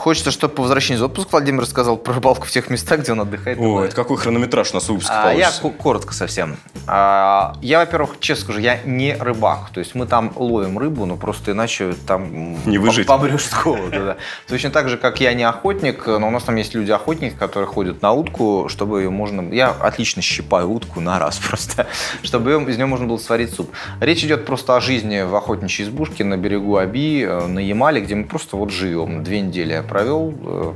Хочется, 0.02 0.32
чтобы 0.32 0.56
по 0.56 0.64
возвращении 0.64 0.98
из 0.98 1.04
отпуска 1.04 1.30
Владимир 1.34 1.62
рассказал 1.62 1.96
про 1.96 2.16
рыбалку 2.16 2.48
в 2.48 2.50
тех 2.50 2.72
местах, 2.72 3.02
где 3.02 3.12
он 3.12 3.22
отдыхает. 3.22 3.60
О, 3.60 3.84
это 3.84 3.96
какой 3.96 4.18
хронометраж 4.18 4.72
у 4.72 4.74
нас 4.74 4.90
выпуск 4.90 5.12
А, 5.14 5.32
я 5.32 5.52
коротко 5.78 6.12
совсем. 6.16 6.58
А, 6.88 7.54
я, 7.62 7.82
во-первых, 7.82 8.20
честно 8.20 8.46
скажу, 8.46 8.60
я 8.62 8.80
не 8.84 9.14
рыбак. 9.14 9.70
То 9.72 9.80
есть 9.80 9.94
мы 9.94 10.08
там 10.08 10.34
ловим 10.36 10.80
рыбу, 10.80 11.06
но 11.06 11.18
просто 11.18 11.52
иначе 11.52 11.94
там 12.08 12.58
Не 12.66 12.80
выжить. 12.80 13.06
помрешь 13.06 13.46
с 13.46 13.54
голоду. 13.54 13.92
да. 13.92 14.18
Точно 14.48 14.72
так 14.72 14.90
же, 14.90 14.98
как 14.98 15.22
я 15.22 15.36
не 15.36 15.44
охотник, 15.44 16.08
но 16.08 16.30
у 16.30 16.32
нас 16.32 16.42
там 16.42 16.56
есть 16.56 16.74
люди-охотники, 16.74 17.36
которые 17.36 17.68
ходят 17.68 18.02
на 18.02 18.12
утку, 18.12 18.70
чтобы 18.70 19.04
ее 19.04 19.12
можно... 19.12 19.54
Я 19.54 19.70
отлично 19.70 20.24
щипаю 20.24 20.72
утку 20.72 21.00
на 21.00 21.20
раз 21.20 21.38
просто, 21.48 21.86
чтобы 22.24 22.54
из 22.54 22.76
нее 22.76 22.88
можно 22.88 23.06
было 23.06 23.18
сварить 23.18 23.54
суп. 23.54 23.70
Речь 24.00 24.24
идет 24.24 24.48
просто 24.48 24.76
о 24.76 24.82
жизни 24.82 25.22
в 25.22 25.36
охотничьей 25.36 25.88
избушке 25.88 26.24
на 26.24 26.38
берегу 26.38 26.78
Аби, 26.78 27.22
э, 27.22 27.46
на 27.46 27.60
Ямале, 27.60 28.02
где 28.02 28.16
мы 28.16 28.24
просто 28.24 28.58
вот 28.58 28.72
живем. 28.72 29.24
Две 29.24 29.42
недели 29.42 29.84
провел, 29.92 30.34
э, 30.42 30.74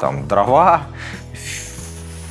там 0.00 0.26
дрова, 0.26 0.84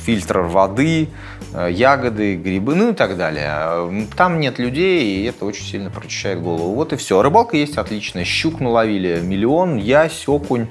фильтр 0.04 0.38
воды, 0.40 1.10
э, 1.52 1.68
ягоды, 1.70 2.34
грибы, 2.34 2.74
ну 2.74 2.90
и 2.90 2.92
так 2.92 3.16
далее. 3.16 4.04
Там 4.16 4.40
нет 4.40 4.58
людей, 4.58 5.04
и 5.04 5.24
это 5.26 5.44
очень 5.44 5.64
сильно 5.64 5.90
прочищает 5.90 6.42
голову. 6.42 6.74
Вот 6.74 6.92
и 6.92 6.96
все. 6.96 7.22
Рыбалка 7.22 7.56
есть 7.56 7.78
отличная. 7.78 8.24
Щук 8.24 8.58
наловили 8.58 9.20
миллион, 9.20 9.76
ясь, 9.76 10.26
окунь. 10.26 10.66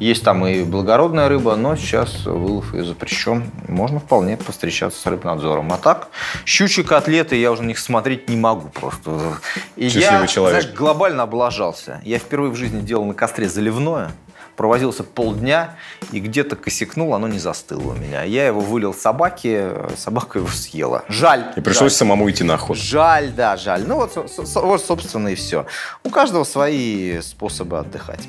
Есть 0.00 0.24
там 0.24 0.44
и 0.44 0.64
благородная 0.64 1.28
рыба, 1.28 1.54
но 1.54 1.76
сейчас 1.76 2.24
вылов 2.24 2.74
ее 2.74 2.84
запрещен. 2.84 3.44
Можно 3.68 4.00
вполне 4.00 4.36
повстречаться 4.36 5.00
с 5.00 5.06
рыбнадзором. 5.06 5.72
А 5.72 5.76
так, 5.76 6.08
щучьи 6.44 6.82
котлеты 6.82 7.36
я 7.36 7.52
уже 7.52 7.62
на 7.62 7.68
них 7.68 7.78
смотреть 7.78 8.28
не 8.28 8.36
могу 8.36 8.68
просто. 8.68 9.38
И 9.76 9.88
Счастливый 9.90 10.22
я, 10.22 10.26
человек. 10.26 10.62
знаешь, 10.62 10.76
глобально 10.76 11.22
облажался. 11.22 12.00
Я 12.04 12.18
впервые 12.18 12.50
в 12.50 12.56
жизни 12.56 12.80
делал 12.80 13.04
на 13.04 13.14
костре 13.14 13.48
заливное, 13.48 14.10
провозился 14.58 15.04
полдня 15.04 15.76
и 16.12 16.18
где-то 16.18 16.56
косякнул, 16.56 17.14
оно 17.14 17.28
не 17.28 17.38
застыло 17.38 17.92
у 17.92 17.94
меня. 17.94 18.24
Я 18.24 18.46
его 18.46 18.60
вылил 18.60 18.92
собаке, 18.92 19.70
собака 19.96 20.40
его 20.40 20.48
съела. 20.48 21.04
Жаль. 21.08 21.52
И 21.56 21.60
пришлось 21.60 21.92
жаль. 21.92 21.98
самому 21.98 22.28
идти 22.28 22.42
на 22.44 22.54
охоту. 22.54 22.78
Жаль, 22.78 23.30
да, 23.30 23.56
жаль. 23.56 23.84
Ну 23.86 23.96
вот, 23.96 24.14
вот, 24.36 24.84
собственно, 24.84 25.28
и 25.28 25.36
все. 25.36 25.64
У 26.02 26.10
каждого 26.10 26.42
свои 26.42 27.20
способы 27.20 27.78
отдыхать. 27.78 28.20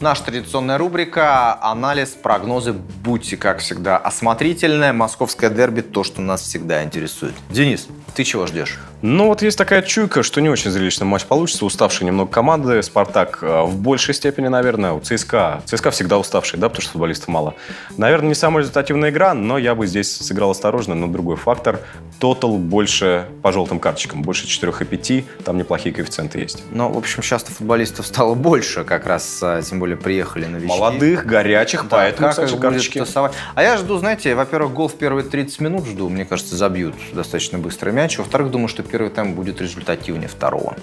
Наша 0.00 0.24
традиционная 0.24 0.78
рубрика 0.78 1.60
«Анализ, 1.60 2.10
прогнозы». 2.10 2.72
Будьте, 2.72 3.36
как 3.36 3.58
всегда, 3.60 3.96
осмотрительны. 3.98 4.92
Московское 4.92 5.50
дерби– 5.50 5.80
то, 5.82 6.04
что 6.04 6.20
нас 6.20 6.42
всегда 6.42 6.84
интересует. 6.84 7.34
Денис, 7.50 7.88
ты 8.14 8.24
чего 8.24 8.46
ждешь? 8.46 8.78
Ну, 9.00 9.28
вот 9.28 9.42
есть 9.42 9.56
такая 9.56 9.82
чуйка, 9.82 10.24
что 10.24 10.40
не 10.40 10.48
очень 10.48 10.72
зрелищный 10.72 11.06
матч 11.06 11.24
получится. 11.24 11.64
Уставшие 11.64 12.06
немного 12.06 12.30
команды. 12.30 12.82
Спартак 12.82 13.38
э, 13.42 13.62
в 13.62 13.76
большей 13.76 14.12
степени, 14.12 14.48
наверное. 14.48 14.92
У 14.92 15.00
ЦСКА. 15.00 15.62
ЦСКА 15.66 15.92
всегда 15.92 16.18
уставший, 16.18 16.58
да, 16.58 16.68
потому 16.68 16.82
что 16.82 16.92
футболистов 16.92 17.28
мало. 17.28 17.54
Наверное, 17.96 18.30
не 18.30 18.34
самая 18.34 18.62
результативная 18.62 19.10
игра, 19.10 19.34
но 19.34 19.56
я 19.56 19.76
бы 19.76 19.86
здесь 19.86 20.10
сыграл 20.10 20.50
осторожно, 20.50 20.96
но 20.96 21.06
другой 21.06 21.36
фактор. 21.36 21.80
Тотал 22.18 22.58
больше 22.58 23.28
по 23.42 23.52
желтым 23.52 23.78
карточкам. 23.78 24.22
Больше 24.22 24.46
4,5. 24.48 25.24
Там 25.44 25.58
неплохие 25.58 25.94
коэффициенты 25.94 26.40
есть. 26.40 26.64
Ну, 26.72 26.88
в 26.88 26.98
общем, 26.98 27.22
сейчас-то 27.22 27.52
футболистов 27.52 28.04
стало 28.04 28.34
больше, 28.34 28.82
как 28.82 29.06
раз, 29.06 29.38
а, 29.42 29.62
тем 29.62 29.78
более, 29.78 29.96
приехали 29.96 30.46
новички. 30.46 30.76
Молодых, 30.76 31.24
горячих, 31.24 31.82
Да, 31.82 31.88
поэтому, 31.98 32.28
как 32.28 32.44
кстати, 32.44 32.60
карточки. 32.60 32.98
тасовать. 32.98 33.32
А 33.54 33.62
я 33.62 33.76
жду, 33.76 33.96
знаете, 33.98 34.34
во-первых, 34.34 34.72
гол 34.72 34.88
в 34.88 34.96
первые 34.96 35.24
30 35.24 35.60
минут 35.60 35.86
жду. 35.86 36.08
Мне 36.08 36.24
кажется, 36.24 36.56
забьют 36.56 36.96
достаточно 37.12 37.58
быстро 37.58 37.92
мяч. 37.92 38.18
Во-вторых, 38.18 38.50
думаю, 38.50 38.66
что 38.66 38.82
первый 38.88 39.10
тайм 39.10 39.34
будет 39.34 39.60
результативнее 39.60 40.28
второго. 40.28 40.76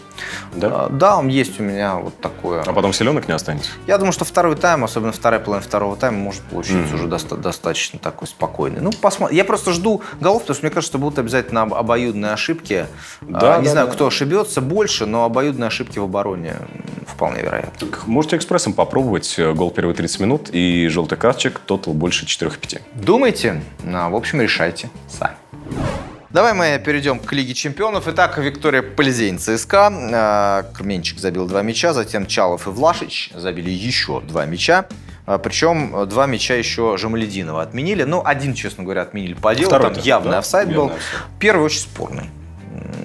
Да? 0.56 0.68
А, 0.86 0.90
Да, 0.90 1.18
он 1.18 1.28
есть 1.28 1.60
у 1.60 1.64
меня 1.64 1.96
вот 1.96 2.20
такое. 2.22 2.62
А 2.62 2.74
потом 2.74 2.94
селенок 2.94 3.28
не 3.28 3.34
останется. 3.34 3.72
Я 3.88 3.98
думаю, 3.98 4.14
что 4.14 4.26
второй 4.26 4.56
тайм, 4.56 4.84
особенно 4.84 5.12
вторая 5.12 5.40
половина 5.40 5.66
второго 5.68 5.96
тайма, 5.96 6.18
может 6.18 6.42
получиться 6.44 6.78
Мгм. 6.78 6.96
уже 6.96 7.08
доста- 7.08 7.36
достаточно 7.38 8.00
такой 8.00 8.28
спокойный. 8.28 8.82
Ну, 8.82 8.92
посмотрим. 8.92 9.36
Я 9.38 9.44
просто 9.46 9.72
жду 9.74 10.02
голов, 10.22 10.42
потому 10.44 10.56
что 10.56 10.66
мне 10.66 10.72
кажется, 10.72 10.92
что 10.92 10.98
будут 11.00 11.20
обязательно 11.20 11.64
об- 11.64 11.74
обоюдные 11.74 12.32
ошибки. 12.34 12.86
Да, 13.22 13.56
А, 13.56 13.60
не 13.60 13.66
да, 13.66 13.72
знаю, 13.72 13.88
да. 13.88 13.94
кто 13.94 14.08
ошибется 14.08 14.62
больше, 14.62 15.06
но 15.06 15.24
обоюдные 15.26 15.68
ошибки 15.68 16.00
в 16.00 16.04
обороне 16.04 16.56
вполне 17.08 17.42
вероятно. 17.42 17.72
Так 17.88 18.08
можете 18.08 18.36
экспрессом 18.38 18.74
попробовать 18.74 19.36
э, 19.38 19.54
гол 19.54 19.72
первые 19.72 19.96
30 19.96 20.20
минут 20.20 20.50
и 20.52 20.88
желтый 20.90 21.18
карточек, 21.18 21.60
тотал 21.60 21.94
больше 21.94 22.26
4,5. 22.26 22.82
Думайте, 22.94 23.62
ну, 23.84 24.10
в 24.10 24.16
общем, 24.16 24.42
решайте 24.42 24.90
сами. 25.08 25.36
Давай 26.36 26.54
мы 26.54 26.78
перейдем 26.84 27.20
к 27.20 27.32
Лиге 27.32 27.54
Чемпионов. 27.54 28.10
Итак, 28.10 28.38
Виктория 28.38 28.82
Полизейн 28.82 29.40
ЦСКА. 29.40 30.66
Э, 30.70 30.76
Кременчик 30.76 31.18
забил 31.18 31.48
два 31.48 31.62
мяча, 31.62 31.94
затем 31.94 32.26
Чалов 32.26 32.68
и 32.68 32.72
Влашич 32.72 33.30
забили 33.34 33.70
еще 33.70 34.20
два 34.20 34.46
мяча. 34.46 34.86
А, 35.26 35.38
Причем 35.38 36.06
два 36.10 36.26
мяча 36.26 36.56
еще 36.56 36.98
Жамалединова 36.98 37.62
отменили. 37.62 38.04
Ну, 38.04 38.22
один, 38.26 38.54
честно 38.54 38.84
говоря, 38.84 39.04
отменили 39.04 39.34
по 39.34 39.56
делу. 39.56 39.70
Второй, 39.70 39.94
Там 39.94 40.04
явный 40.04 40.32
да? 40.32 40.40
офсайд 40.40 40.76
был. 40.76 40.88
Офсайд. 40.88 41.02
Первый 41.40 41.68
очень 41.68 41.80
спорный. 41.80 42.30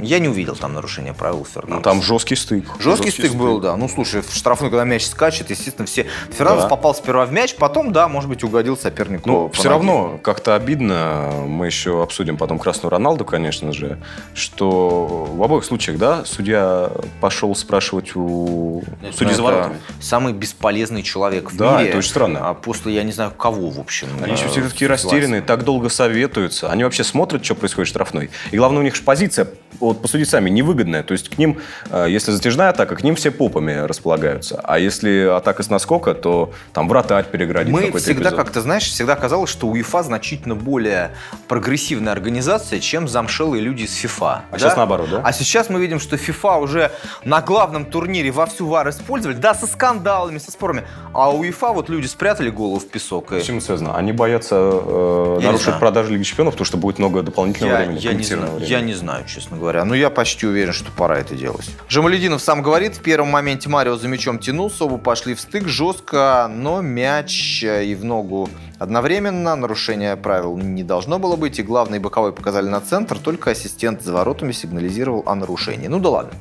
Я 0.02 0.18
не 0.18 0.28
увидел 0.28 0.56
там 0.56 0.74
нарушения 0.74 1.12
правил 1.12 1.44
Фернандеса. 1.44 1.76
Ну, 1.76 1.82
там 1.82 2.02
жесткий 2.02 2.36
стык. 2.36 2.64
Жесткий, 2.80 3.10
стык 3.10 3.32
был, 3.34 3.60
да. 3.60 3.76
Ну, 3.76 3.88
слушай, 3.88 4.22
в 4.22 4.34
штрафной, 4.34 4.70
когда 4.70 4.84
мяч 4.84 5.06
скачет, 5.06 5.50
естественно, 5.50 5.86
все... 5.86 6.06
Фернандес 6.30 6.64
Да. 6.64 6.68
попал 6.68 6.94
сперва 6.94 7.26
в 7.26 7.32
мяч, 7.32 7.54
потом, 7.56 7.92
да, 7.92 8.08
может 8.08 8.28
быть, 8.28 8.42
угодил 8.44 8.76
сопернику. 8.76 9.28
Ну, 9.28 9.50
все 9.50 9.64
ноге. 9.64 9.70
равно 9.74 10.18
как-то 10.22 10.54
обидно. 10.54 11.30
Мы 11.46 11.66
еще 11.66 12.02
обсудим 12.02 12.36
потом 12.36 12.58
Красную 12.58 12.90
Роналду, 12.90 13.24
конечно 13.24 13.72
же, 13.72 13.98
что 14.34 15.28
в 15.34 15.42
обоих 15.42 15.64
случаях, 15.64 15.98
да, 15.98 16.24
судья 16.24 16.90
пошел 17.20 17.54
спрашивать 17.54 18.16
у 18.16 18.82
Ну, 19.02 19.12
судьи 19.12 19.26
за 19.28 19.32
это 19.34 19.42
воротами. 19.42 19.80
Самый 20.00 20.32
бесполезный 20.32 21.02
человек 21.02 21.50
в 21.52 21.56
Да, 21.56 21.78
мире. 21.78 21.90
это 21.90 21.98
очень 21.98 22.10
странно. 22.10 22.48
А 22.48 22.54
после, 22.54 22.94
я 22.94 23.02
не 23.02 23.12
знаю, 23.12 23.30
кого, 23.32 23.70
в 23.70 23.78
общем. 23.80 24.08
Они 24.22 24.32
еще 24.32 24.46
э, 24.46 24.48
все 24.48 24.62
такие 24.68 24.88
растерянные, 24.88 25.42
так 25.42 25.64
долго 25.64 25.88
советуются. 25.88 26.70
Они 26.70 26.84
вообще 26.84 27.04
смотрят, 27.04 27.44
что 27.44 27.54
происходит 27.54 27.88
в 27.88 27.90
штрафной. 27.90 28.30
И 28.50 28.56
главное, 28.56 28.80
у 28.80 28.82
них 28.82 28.96
же 28.96 29.02
позиция, 29.02 29.48
вот 29.92 30.02
посудить 30.02 30.28
сами, 30.28 30.50
невыгодная. 30.50 31.02
То 31.02 31.12
есть 31.12 31.28
к 31.28 31.38
ним, 31.38 31.58
э, 31.90 32.06
если 32.08 32.32
затяжная 32.32 32.70
атака, 32.70 32.96
к 32.96 33.02
ним 33.04 33.14
все 33.16 33.30
попами 33.30 33.72
располагаются. 33.86 34.60
А 34.64 34.78
если 34.78 35.26
атака 35.36 35.62
с 35.62 35.70
наскока, 35.70 36.14
то 36.14 36.52
там 36.72 36.88
вратарь 36.88 37.24
переградит 37.24 37.72
Мы 37.72 37.90
всегда, 37.98 38.30
эпизод. 38.30 38.34
как 38.36 38.50
ты 38.50 38.60
знаешь, 38.60 38.84
всегда 38.84 39.16
казалось, 39.16 39.50
что 39.50 39.66
УЕФА 39.68 40.02
значительно 40.02 40.54
более 40.54 41.10
прогрессивная 41.48 42.12
организация, 42.12 42.80
чем 42.80 43.08
замшелые 43.08 43.62
люди 43.62 43.82
из 43.82 43.94
ФИФА. 43.94 44.42
А 44.50 44.58
сейчас 44.58 44.76
наоборот, 44.76 45.08
да? 45.10 45.20
А 45.24 45.32
сейчас 45.32 45.68
мы 45.68 45.80
видим, 45.80 46.00
что 46.00 46.16
ФИФА 46.16 46.56
уже 46.58 46.90
на 47.24 47.40
главном 47.40 47.84
турнире 47.84 48.30
вовсю 48.30 48.66
ВАР 48.66 48.90
использовали, 48.90 49.36
да, 49.36 49.54
со 49.54 49.66
скандалами, 49.66 50.38
со 50.38 50.50
спорами. 50.50 50.84
А 51.12 51.30
у 51.30 51.40
УЕФА 51.40 51.68
вот 51.72 51.88
люди 51.88 52.06
спрятали 52.06 52.50
голову 52.50 52.78
в 52.80 52.88
песок. 52.88 53.32
и- 53.32 53.36
это 53.36 53.60
связано? 53.60 53.96
Они 53.96 54.12
боятся 54.12 54.54
э, 54.56 55.40
нарушить 55.42 55.78
продажи 55.78 56.12
Лиги 56.12 56.22
Чемпионов, 56.22 56.54
потому 56.54 56.66
что 56.66 56.76
будет 56.76 56.98
много 56.98 57.22
дополнительного 57.22 57.72
Я, 57.72 57.78
времени, 57.78 57.98
я 58.00 58.12
не 58.12 58.22
знаю, 58.22 58.52
времени. 58.52 58.68
я 58.70 58.80
не 58.80 58.94
знаю, 58.94 59.24
честно 59.26 59.56
говоря. 59.56 59.79
Но 59.84 59.94
я 59.94 60.10
почти 60.10 60.46
уверен, 60.46 60.72
что 60.72 60.90
пора 60.92 61.18
это 61.18 61.34
делать. 61.34 61.70
Жамалединов 61.88 62.40
сам 62.42 62.62
говорит, 62.62 62.96
в 62.96 63.02
первом 63.02 63.28
моменте 63.28 63.68
Марио 63.68 63.96
за 63.96 64.08
мячом 64.08 64.38
тянулся, 64.38 64.84
оба 64.84 64.98
пошли 64.98 65.34
в 65.34 65.40
стык 65.40 65.68
жестко, 65.68 66.50
но 66.52 66.80
мяч 66.80 67.62
э, 67.64 67.84
и 67.84 67.94
в 67.94 68.04
ногу 68.04 68.48
одновременно. 68.78 69.56
Нарушения 69.56 70.16
правил 70.16 70.56
не 70.56 70.82
должно 70.82 71.18
было 71.18 71.36
быть. 71.36 71.58
И 71.58 71.62
главный 71.62 71.98
боковой 71.98 72.32
показали 72.32 72.68
на 72.68 72.80
центр, 72.80 73.18
только 73.18 73.50
ассистент 73.50 74.02
за 74.02 74.12
воротами 74.12 74.52
сигнализировал 74.52 75.22
о 75.26 75.34
нарушении. 75.34 75.88
Ну 75.88 75.98
да 75.98 76.08
ладно. 76.10 76.32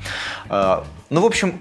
Э, 0.50 0.84
Ну, 1.10 1.22
в 1.22 1.26
общем, 1.26 1.60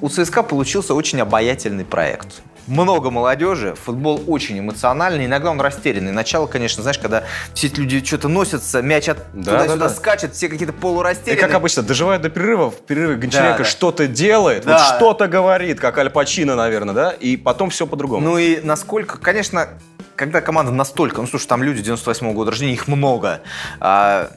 у 0.00 0.08
ЦСКА 0.08 0.42
получился 0.42 0.94
очень 0.94 1.20
обаятельный 1.20 1.84
проект. 1.84 2.42
Много 2.66 3.10
молодежи, 3.10 3.74
футбол 3.74 4.22
очень 4.26 4.58
эмоциональный, 4.60 5.26
иногда 5.26 5.50
он 5.50 5.60
растерянный. 5.60 6.12
Начало, 6.12 6.46
конечно, 6.46 6.82
знаешь, 6.82 6.98
когда 6.98 7.24
все 7.54 7.66
эти 7.66 7.80
люди 7.80 8.04
что-то 8.04 8.28
носятся, 8.28 8.82
мяч 8.82 9.08
от 9.08 9.18
Да, 9.32 9.52
туда-сюда 9.52 9.76
да, 9.76 9.88
да. 9.88 9.94
скачет, 9.94 10.34
все 10.34 10.48
какие-то 10.48 10.72
И 10.72 10.76
полурастерянные. 10.76 11.40
как 11.40 11.54
обычно, 11.54 11.82
доживают 11.82 12.22
до 12.22 12.30
перерыва, 12.30 12.70
в 12.70 12.76
перерыве 12.76 13.16
Гончаренко 13.16 13.58
Да, 13.58 13.64
да. 13.64 13.70
что-то 13.70 14.06
делает, 14.06 14.64
Да. 14.64 14.78
вот 14.78 14.96
что-то 14.96 15.26
говорит, 15.26 15.80
как 15.80 15.98
Аль 15.98 16.10
Пачино, 16.10 16.54
наверное, 16.54 16.94
да, 16.94 17.10
и 17.10 17.36
потом 17.36 17.70
все 17.70 17.86
по-другому. 17.86 18.24
Ну 18.24 18.38
и 18.38 18.60
насколько, 18.62 19.18
конечно, 19.18 19.68
когда 20.16 20.40
команда 20.40 20.72
настолько, 20.72 21.20
ну 21.20 21.26
слушай, 21.26 21.46
там 21.46 21.62
люди 21.62 21.82
98 21.82 22.32
года 22.32 22.50
рождения, 22.50 22.74
их 22.74 22.88
много, 22.88 23.42
а, 23.80 24.32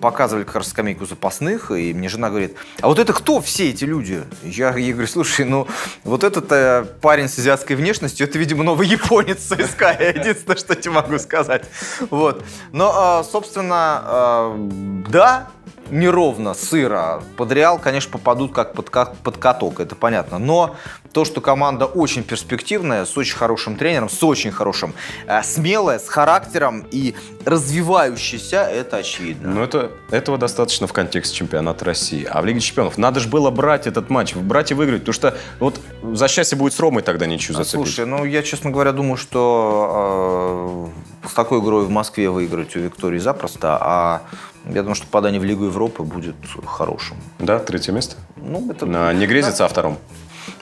показывали 0.00 0.44
как 0.44 0.56
раз 0.56 0.68
скамейку 0.68 1.06
запасных, 1.06 1.70
и 1.70 1.92
мне 1.94 2.08
жена 2.08 2.28
говорит, 2.30 2.56
а 2.80 2.88
вот 2.88 2.98
это 2.98 3.12
кто 3.12 3.40
все 3.40 3.70
эти 3.70 3.84
люди? 3.84 4.22
Я 4.42 4.76
ей 4.76 4.92
говорю, 4.92 5.08
слушай, 5.08 5.44
ну 5.44 5.66
вот 6.04 6.24
этот 6.24 6.50
э, 6.52 6.84
парень 7.00 7.28
с 7.28 7.38
азиатской 7.38 7.76
внешностью, 7.76 8.26
это, 8.26 8.38
видимо, 8.38 8.64
новый 8.64 8.88
японец 8.88 9.38
ЦСКА, 9.38 9.96
я 9.98 10.08
единственное, 10.10 10.56
что 10.56 10.74
тебе 10.74 10.92
могу 10.92 11.18
сказать. 11.18 11.64
Вот. 12.10 12.44
Но, 12.72 12.92
а, 12.94 13.24
собственно, 13.24 14.02
а, 14.04 14.56
да, 15.08 15.48
неровно, 15.90 16.54
сыро. 16.54 17.22
Под 17.36 17.52
Реал, 17.52 17.78
конечно, 17.78 18.10
попадут 18.10 18.52
как 18.52 18.74
под, 18.74 18.90
как 18.90 19.16
под 19.16 19.36
каток, 19.36 19.80
это 19.80 19.94
понятно. 19.94 20.38
Но 20.38 20.76
то, 21.12 21.24
что 21.24 21.40
команда 21.40 21.86
очень 21.86 22.22
перспективная, 22.22 23.04
с 23.04 23.16
очень 23.16 23.36
хорошим 23.36 23.76
тренером, 23.76 24.08
с 24.08 24.22
очень 24.22 24.50
хорошим, 24.50 24.94
э, 25.26 25.42
смелая, 25.42 25.98
с 25.98 26.08
характером 26.08 26.86
и 26.90 27.14
развивающаяся, 27.44 28.62
это 28.62 28.98
очевидно. 28.98 29.50
Но 29.50 29.62
это, 29.62 29.90
этого 30.10 30.38
достаточно 30.38 30.86
в 30.86 30.92
контексте 30.92 31.36
чемпионата 31.36 31.84
России. 31.84 32.26
А 32.30 32.40
в 32.40 32.46
Лиге 32.46 32.60
Чемпионов 32.60 32.98
надо 32.98 33.20
же 33.20 33.28
было 33.28 33.50
брать 33.50 33.86
этот 33.86 34.10
матч, 34.10 34.34
брать 34.34 34.70
и 34.70 34.74
выиграть, 34.74 35.00
потому 35.00 35.14
что 35.14 35.36
вот 35.58 35.80
за 36.02 36.28
счастье 36.28 36.56
будет 36.56 36.72
с 36.72 36.80
Ромой 36.80 37.02
тогда 37.02 37.26
ничью 37.26 37.54
А, 37.54 37.58
зацепить. 37.58 37.86
Слушай, 37.86 38.06
ну 38.06 38.24
я, 38.24 38.42
честно 38.42 38.70
говоря, 38.70 38.92
думаю, 38.92 39.16
что 39.16 40.90
э, 41.21 41.21
с 41.28 41.32
такой 41.34 41.60
игрой 41.60 41.84
в 41.84 41.90
Москве 41.90 42.30
выиграть 42.30 42.74
у 42.76 42.80
Виктории 42.80 43.18
запросто, 43.18 43.78
а 43.80 44.22
я 44.66 44.82
думаю, 44.82 44.94
что 44.94 45.06
попадание 45.06 45.40
в 45.40 45.44
Лигу 45.44 45.64
Европы 45.64 46.02
будет 46.02 46.36
хорошим. 46.66 47.16
Да, 47.38 47.58
третье 47.58 47.92
место. 47.92 48.16
Ну, 48.36 48.70
это 48.70 48.86
На- 48.86 49.12
Не 49.12 49.26
грезится, 49.26 49.64
а 49.64 49.68
втором. 49.68 49.98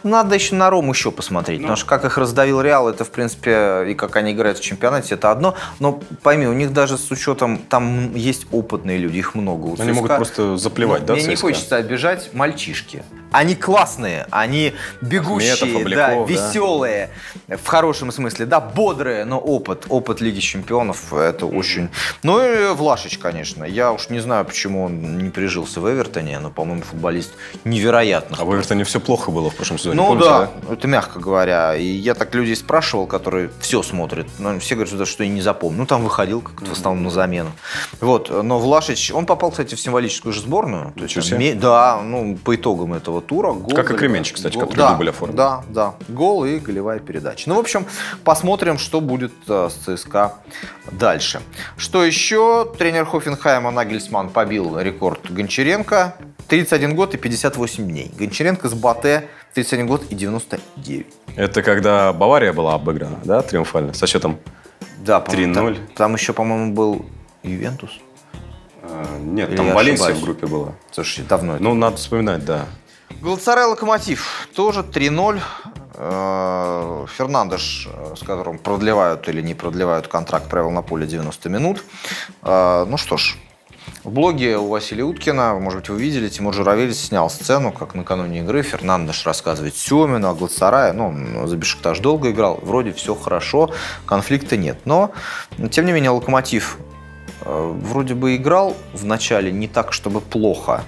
Надо 0.02 0.34
еще 0.34 0.54
на 0.54 0.68
Рому 0.70 0.92
еще 0.92 1.10
посмотреть, 1.10 1.60
потому 1.60 1.76
что 1.76 1.86
как 1.86 2.04
их 2.04 2.18
раздавил 2.18 2.60
Реал, 2.60 2.88
это, 2.88 3.04
в 3.04 3.10
принципе, 3.10 3.86
и 3.90 3.94
как 3.94 4.16
они 4.16 4.32
играют 4.32 4.58
в 4.58 4.62
чемпионате, 4.62 5.14
это 5.14 5.30
одно. 5.30 5.54
Но 5.78 6.00
пойми, 6.22 6.46
у 6.46 6.52
них 6.52 6.72
даже 6.72 6.98
с 6.98 7.10
учетом, 7.10 7.58
там 7.58 8.14
есть 8.14 8.46
опытные 8.52 8.98
люди, 8.98 9.18
их 9.18 9.34
много. 9.34 9.66
У 9.66 9.72
Они 9.74 9.92
ЦСКА 9.92 9.94
могут 9.94 10.16
просто 10.16 10.56
заплевать, 10.58 11.06
да, 11.06 11.14
Мне 11.14 11.24
не 11.24 11.34
ЦСКА? 11.36 11.46
хочется 11.48 11.76
обижать 11.76 12.30
мальчишки. 12.34 13.02
Они 13.32 13.54
классные, 13.54 14.26
они 14.30 14.74
бегущие, 15.00 15.52
Ахметов, 15.52 15.92
да, 15.92 16.06
Обляков, 16.06 16.28
да. 16.28 16.32
веселые, 16.32 17.10
в 17.48 17.66
хорошем 17.66 18.12
смысле, 18.12 18.46
да, 18.46 18.60
бодрые, 18.60 19.24
но 19.24 19.38
опыт, 19.38 19.86
опыт 19.88 20.20
Лиги 20.20 20.40
Чемпионов, 20.40 21.12
это 21.12 21.46
очень... 21.46 21.88
Ну 22.22 22.42
и 22.42 22.72
Влашич, 22.74 23.18
конечно. 23.18 23.64
Я 23.64 23.92
уж 23.92 24.08
не 24.10 24.20
знаю, 24.20 24.44
почему 24.44 24.84
он 24.84 25.18
не 25.18 25.30
прижился 25.30 25.80
в 25.80 25.90
Эвертоне, 25.90 26.38
но, 26.38 26.50
по-моему, 26.50 26.82
футболист 26.82 27.32
невероятно 27.64 28.36
А 28.40 28.44
в 28.44 28.54
Эвертоне 28.54 28.84
все 28.84 29.00
плохо 29.00 29.30
было 29.30 29.50
в 29.50 29.54
прошлом 29.54 29.78
сезоне, 29.78 29.96
ну 29.96 30.08
помните, 30.08 30.28
да, 30.28 30.50
это 30.72 30.88
мягко 30.88 31.18
говоря. 31.18 31.76
И 31.76 31.84
я 31.84 32.14
так 32.14 32.34
людей 32.34 32.56
спрашивал, 32.56 33.06
которые 33.06 33.50
все 33.60 33.82
смотрят. 33.82 34.26
Но 34.38 34.58
все 34.58 34.74
говорят, 34.74 35.08
что, 35.08 35.24
я 35.24 35.30
не 35.30 35.42
запомнил. 35.42 35.80
Ну, 35.80 35.86
там 35.86 36.02
выходил 36.02 36.40
как-то 36.40 36.66
в 36.66 36.72
основном 36.72 37.04
на 37.04 37.10
замену. 37.10 37.52
Вот. 38.00 38.30
Но 38.30 38.58
Влашич, 38.58 39.10
он 39.12 39.26
попал, 39.26 39.50
кстати, 39.50 39.74
в 39.74 39.80
символическую 39.80 40.32
же 40.32 40.40
сборную. 40.40 40.92
То 40.96 41.04
есть, 41.04 41.32
он 41.32 41.58
да, 41.58 42.00
ну, 42.02 42.36
по 42.36 42.54
итогам 42.54 42.94
этого 42.94 43.19
тура. 43.20 43.52
Гол, 43.52 43.74
Как 43.74 43.90
и 43.90 43.94
Кременчик, 43.94 44.36
кстати, 44.36 44.54
гол- 44.54 44.62
который 44.62 44.78
да, 44.78 44.92
дубль 44.92 45.10
оформил. 45.10 45.36
Да, 45.36 45.62
да. 45.68 45.94
Гол 46.08 46.44
и 46.44 46.58
голевая 46.58 46.98
передача. 46.98 47.48
Ну, 47.48 47.56
в 47.56 47.58
общем, 47.58 47.86
посмотрим, 48.24 48.78
что 48.78 49.00
будет 49.00 49.32
э, 49.48 49.68
с 49.70 49.74
ЦСКА 49.98 50.34
дальше. 50.92 51.40
Что 51.76 52.04
еще? 52.04 52.70
Тренер 52.78 53.04
Хофенхайма 53.06 53.70
Нагельсман 53.70 54.30
побил 54.30 54.78
рекорд 54.78 55.30
Гончаренко. 55.30 56.14
31 56.48 56.96
год 56.96 57.14
и 57.14 57.16
58 57.16 57.86
дней. 57.86 58.10
Гончаренко 58.18 58.68
с 58.68 58.74
Батэ 58.74 59.28
31 59.54 59.86
год 59.86 60.04
и 60.10 60.14
99. 60.14 61.06
Это 61.36 61.62
когда 61.62 62.12
Бавария 62.12 62.52
была 62.52 62.74
обыграна, 62.74 63.18
да, 63.24 63.42
триумфально, 63.42 63.94
со 63.94 64.06
счетом 64.08 64.38
Да, 64.98 65.20
по-моему, 65.20 65.54
3:0. 65.54 65.74
Там, 65.74 65.86
там 65.96 66.14
еще, 66.14 66.32
по-моему, 66.32 66.72
был 66.74 67.06
Ювентус. 67.44 67.90
э, 68.82 69.18
Нет, 69.20 69.48
Или 69.50 69.56
там 69.56 69.72
Валенсия 69.72 70.12
в 70.12 70.20
группе 70.22 70.46
была. 70.46 70.72
Слушай, 70.90 71.24
давно 71.28 71.54
это. 71.54 71.62
Ну, 71.62 71.74
надо 71.74 71.96
вспоминать, 71.96 72.44
да. 72.44 72.66
Галатасарай 73.20 73.66
Локомотив 73.66 74.48
тоже 74.54 74.80
3-0. 74.80 75.40
Э, 75.94 77.06
Фернандеш, 77.14 77.86
э, 77.92 78.14
с 78.16 78.20
которым 78.20 78.58
продлевают 78.58 79.28
или 79.28 79.42
не 79.42 79.54
продлевают 79.54 80.08
контракт, 80.08 80.48
провел 80.48 80.70
на 80.70 80.80
поле 80.80 81.06
90 81.06 81.48
минут. 81.50 81.84
Э, 82.42 82.86
Ну 82.88 82.96
что 82.96 83.18
ж, 83.18 83.36
в 84.04 84.10
блоге 84.10 84.56
у 84.56 84.68
Василия 84.68 85.04
Уткина, 85.04 85.54
может 85.60 85.80
быть, 85.80 85.90
вы 85.90 86.00
видели, 86.00 86.30
Тимур 86.30 86.54
Журавель 86.54 86.94
снял 86.94 87.28
сцену, 87.28 87.72
как 87.72 87.94
накануне 87.94 88.40
игры 88.40 88.62
Фернандеш 88.62 89.26
рассказывает 89.26 89.76
Семину 89.76 90.30
о 90.30 90.34
Галатасарае. 90.34 90.92
Ну, 90.94 91.46
за 91.46 91.56
Бешикташ 91.56 91.98
долго 91.98 92.30
играл, 92.30 92.58
вроде 92.62 92.92
все 92.92 93.14
хорошо, 93.14 93.70
конфликта 94.06 94.56
нет. 94.56 94.78
Но, 94.86 95.10
тем 95.70 95.84
не 95.84 95.92
менее, 95.92 96.10
Локомотив 96.10 96.78
вроде 97.44 98.14
бы 98.14 98.36
играл 98.36 98.74
в 98.94 99.04
начале 99.04 99.52
не 99.52 99.66
так, 99.68 99.92
чтобы 99.92 100.20
плохо, 100.20 100.84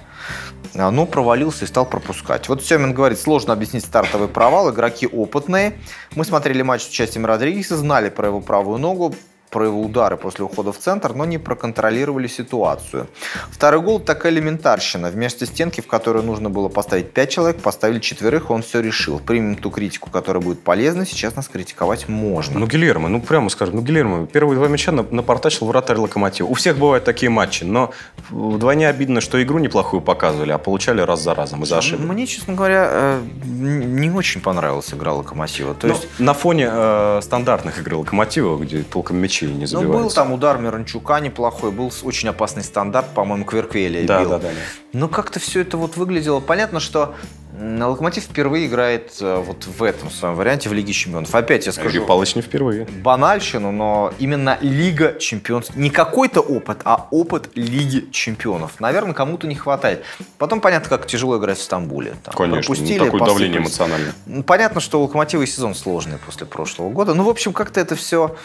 а, 0.75 0.91
но 0.91 1.05
провалился 1.05 1.65
и 1.65 1.67
стал 1.67 1.85
пропускать. 1.85 2.49
Вот 2.49 2.63
Семин 2.63 2.93
говорит, 2.93 3.19
сложно 3.19 3.53
объяснить 3.53 3.85
стартовый 3.85 4.27
провал, 4.27 4.71
игроки 4.71 5.07
опытные. 5.07 5.77
Мы 6.15 6.25
смотрели 6.25 6.61
матч 6.61 6.83
с 6.83 6.89
участием 6.89 7.25
Родригеса, 7.25 7.77
знали 7.77 8.09
про 8.09 8.27
его 8.27 8.41
правую 8.41 8.79
ногу, 8.79 9.15
про 9.53 9.65
его 9.65 9.81
удары 9.81 10.17
после 10.17 10.43
ухода 10.43 10.71
в 10.71 10.77
центр, 10.79 11.13
но 11.13 11.25
не 11.25 11.37
проконтролировали 11.37 12.27
ситуацию. 12.27 13.07
Второй 13.51 13.81
гол 13.81 13.99
такая 13.99 14.31
элементарщина. 14.33 15.09
Вместо 15.11 15.45
стенки, 15.45 15.79
в 15.81 15.87
которую 15.87 16.25
нужно 16.25 16.49
было 16.49 16.69
поставить 16.69 17.11
5 17.11 17.29
человек, 17.29 17.61
поставили 17.61 17.99
четверых, 17.99 18.49
он 18.49 18.63
все 18.63 18.81
решил. 18.81 19.19
Примем 19.19 19.55
ту 19.55 19.69
критику, 19.69 20.09
которая 20.09 20.41
будет 20.41 20.63
полезна, 20.63 21.05
сейчас 21.05 21.35
нас 21.35 21.47
критиковать 21.47 22.09
можно. 22.09 22.59
Ну, 22.59 22.65
Гильермо, 22.65 23.09
ну, 23.09 23.21
прямо 23.21 23.49
скажем, 23.49 23.75
ну, 23.75 23.81
Гильермо, 23.83 24.25
первые 24.25 24.57
два 24.57 24.67
мяча 24.67 24.91
на- 24.91 25.05
напортачил 25.11 25.67
вратарь 25.67 25.97
Локомотива. 25.97 26.47
У 26.47 26.55
всех 26.55 26.77
бывают 26.77 27.03
такие 27.03 27.29
матчи, 27.29 27.63
но 27.63 27.91
вдвойне 28.31 28.89
обидно, 28.89 29.21
что 29.21 29.41
игру 29.43 29.59
неплохую 29.59 30.01
показывали, 30.01 30.51
а 30.51 30.57
получали 30.57 31.01
раз 31.01 31.21
за 31.21 31.35
разом 31.35 31.63
из-за 31.63 31.77
ошибок. 31.77 32.07
Мне, 32.07 32.25
честно 32.25 32.55
говоря, 32.55 32.87
э, 32.89 33.21
не 33.45 34.09
очень 34.09 34.41
понравилась 34.41 34.91
игра 34.93 35.13
Локомотива. 35.13 35.75
То 35.75 35.87
есть 35.87 36.07
на 36.19 36.33
фоне 36.33 36.69
э, 36.71 37.19
стандартных 37.21 37.79
игр 37.79 37.93
Локомотива, 37.95 38.57
где 38.57 38.81
толком 38.83 39.17
мячей 39.47 39.55
не 39.55 39.61
Ну, 39.61 39.67
забиваются. 39.67 40.03
был 40.03 40.11
там 40.11 40.31
удар 40.31 40.57
Миранчука 40.57 41.19
неплохой, 41.19 41.71
был 41.71 41.91
очень 42.03 42.29
опасный 42.29 42.63
стандарт, 42.63 43.07
по-моему, 43.13 43.45
Кверквелия 43.45 44.05
Да, 44.05 44.19
бил. 44.21 44.29
да, 44.29 44.39
да, 44.39 44.47
да. 44.49 44.53
Но 44.93 45.07
как-то 45.07 45.39
все 45.39 45.61
это 45.61 45.75
вот 45.77 45.97
выглядело. 45.97 46.39
Понятно, 46.39 46.79
что 46.79 47.15
Локомотив 47.59 48.23
впервые 48.23 48.67
играет 48.67 49.13
э, 49.21 49.37
вот 49.37 49.65
в 49.65 49.83
этом 49.83 50.09
своем 50.09 50.35
варианте 50.35 50.69
в 50.69 50.73
Лиге 50.73 50.91
Чемпионов. 50.91 51.33
Опять 51.33 51.65
я 51.67 51.71
скажу... 51.71 51.89
Юрий 51.89 52.07
Павлович 52.07 52.35
не 52.35 52.41
впервые. 52.41 52.85
Банальщину, 52.85 53.71
но 53.71 54.11
именно 54.17 54.57
Лига 54.61 55.17
Чемпионов. 55.19 55.75
Не 55.75 55.91
какой-то 55.91 56.41
опыт, 56.41 56.81
а 56.83 57.07
опыт 57.11 57.49
Лиги 57.55 58.09
Чемпионов. 58.11 58.79
Наверное, 58.79 59.13
кому-то 59.13 59.45
не 59.47 59.55
хватает. 59.55 60.03
Потом 60.39 60.61
понятно, 60.61 60.89
как 60.89 61.05
тяжело 61.05 61.37
играть 61.37 61.59
в 61.59 61.61
Стамбуле. 61.61 62.15
Там 62.23 62.33
Конечно, 62.33 62.61
пропустили, 62.61 62.99
ну, 62.99 63.05
такое 63.05 63.19
посыпались. 63.19 63.39
давление 63.39 63.61
эмоциональное. 63.61 64.13
Понятно, 64.45 64.81
что 64.81 64.99
у 64.99 65.03
Локомотива 65.03 65.45
сезон 65.45 65.75
сложный 65.75 66.17
после 66.17 66.47
прошлого 66.47 66.89
года. 66.89 67.13
Ну, 67.13 67.23
в 67.23 67.29
общем, 67.29 67.53
как-то 67.53 67.79
это 67.79 67.95
все... 67.95 68.35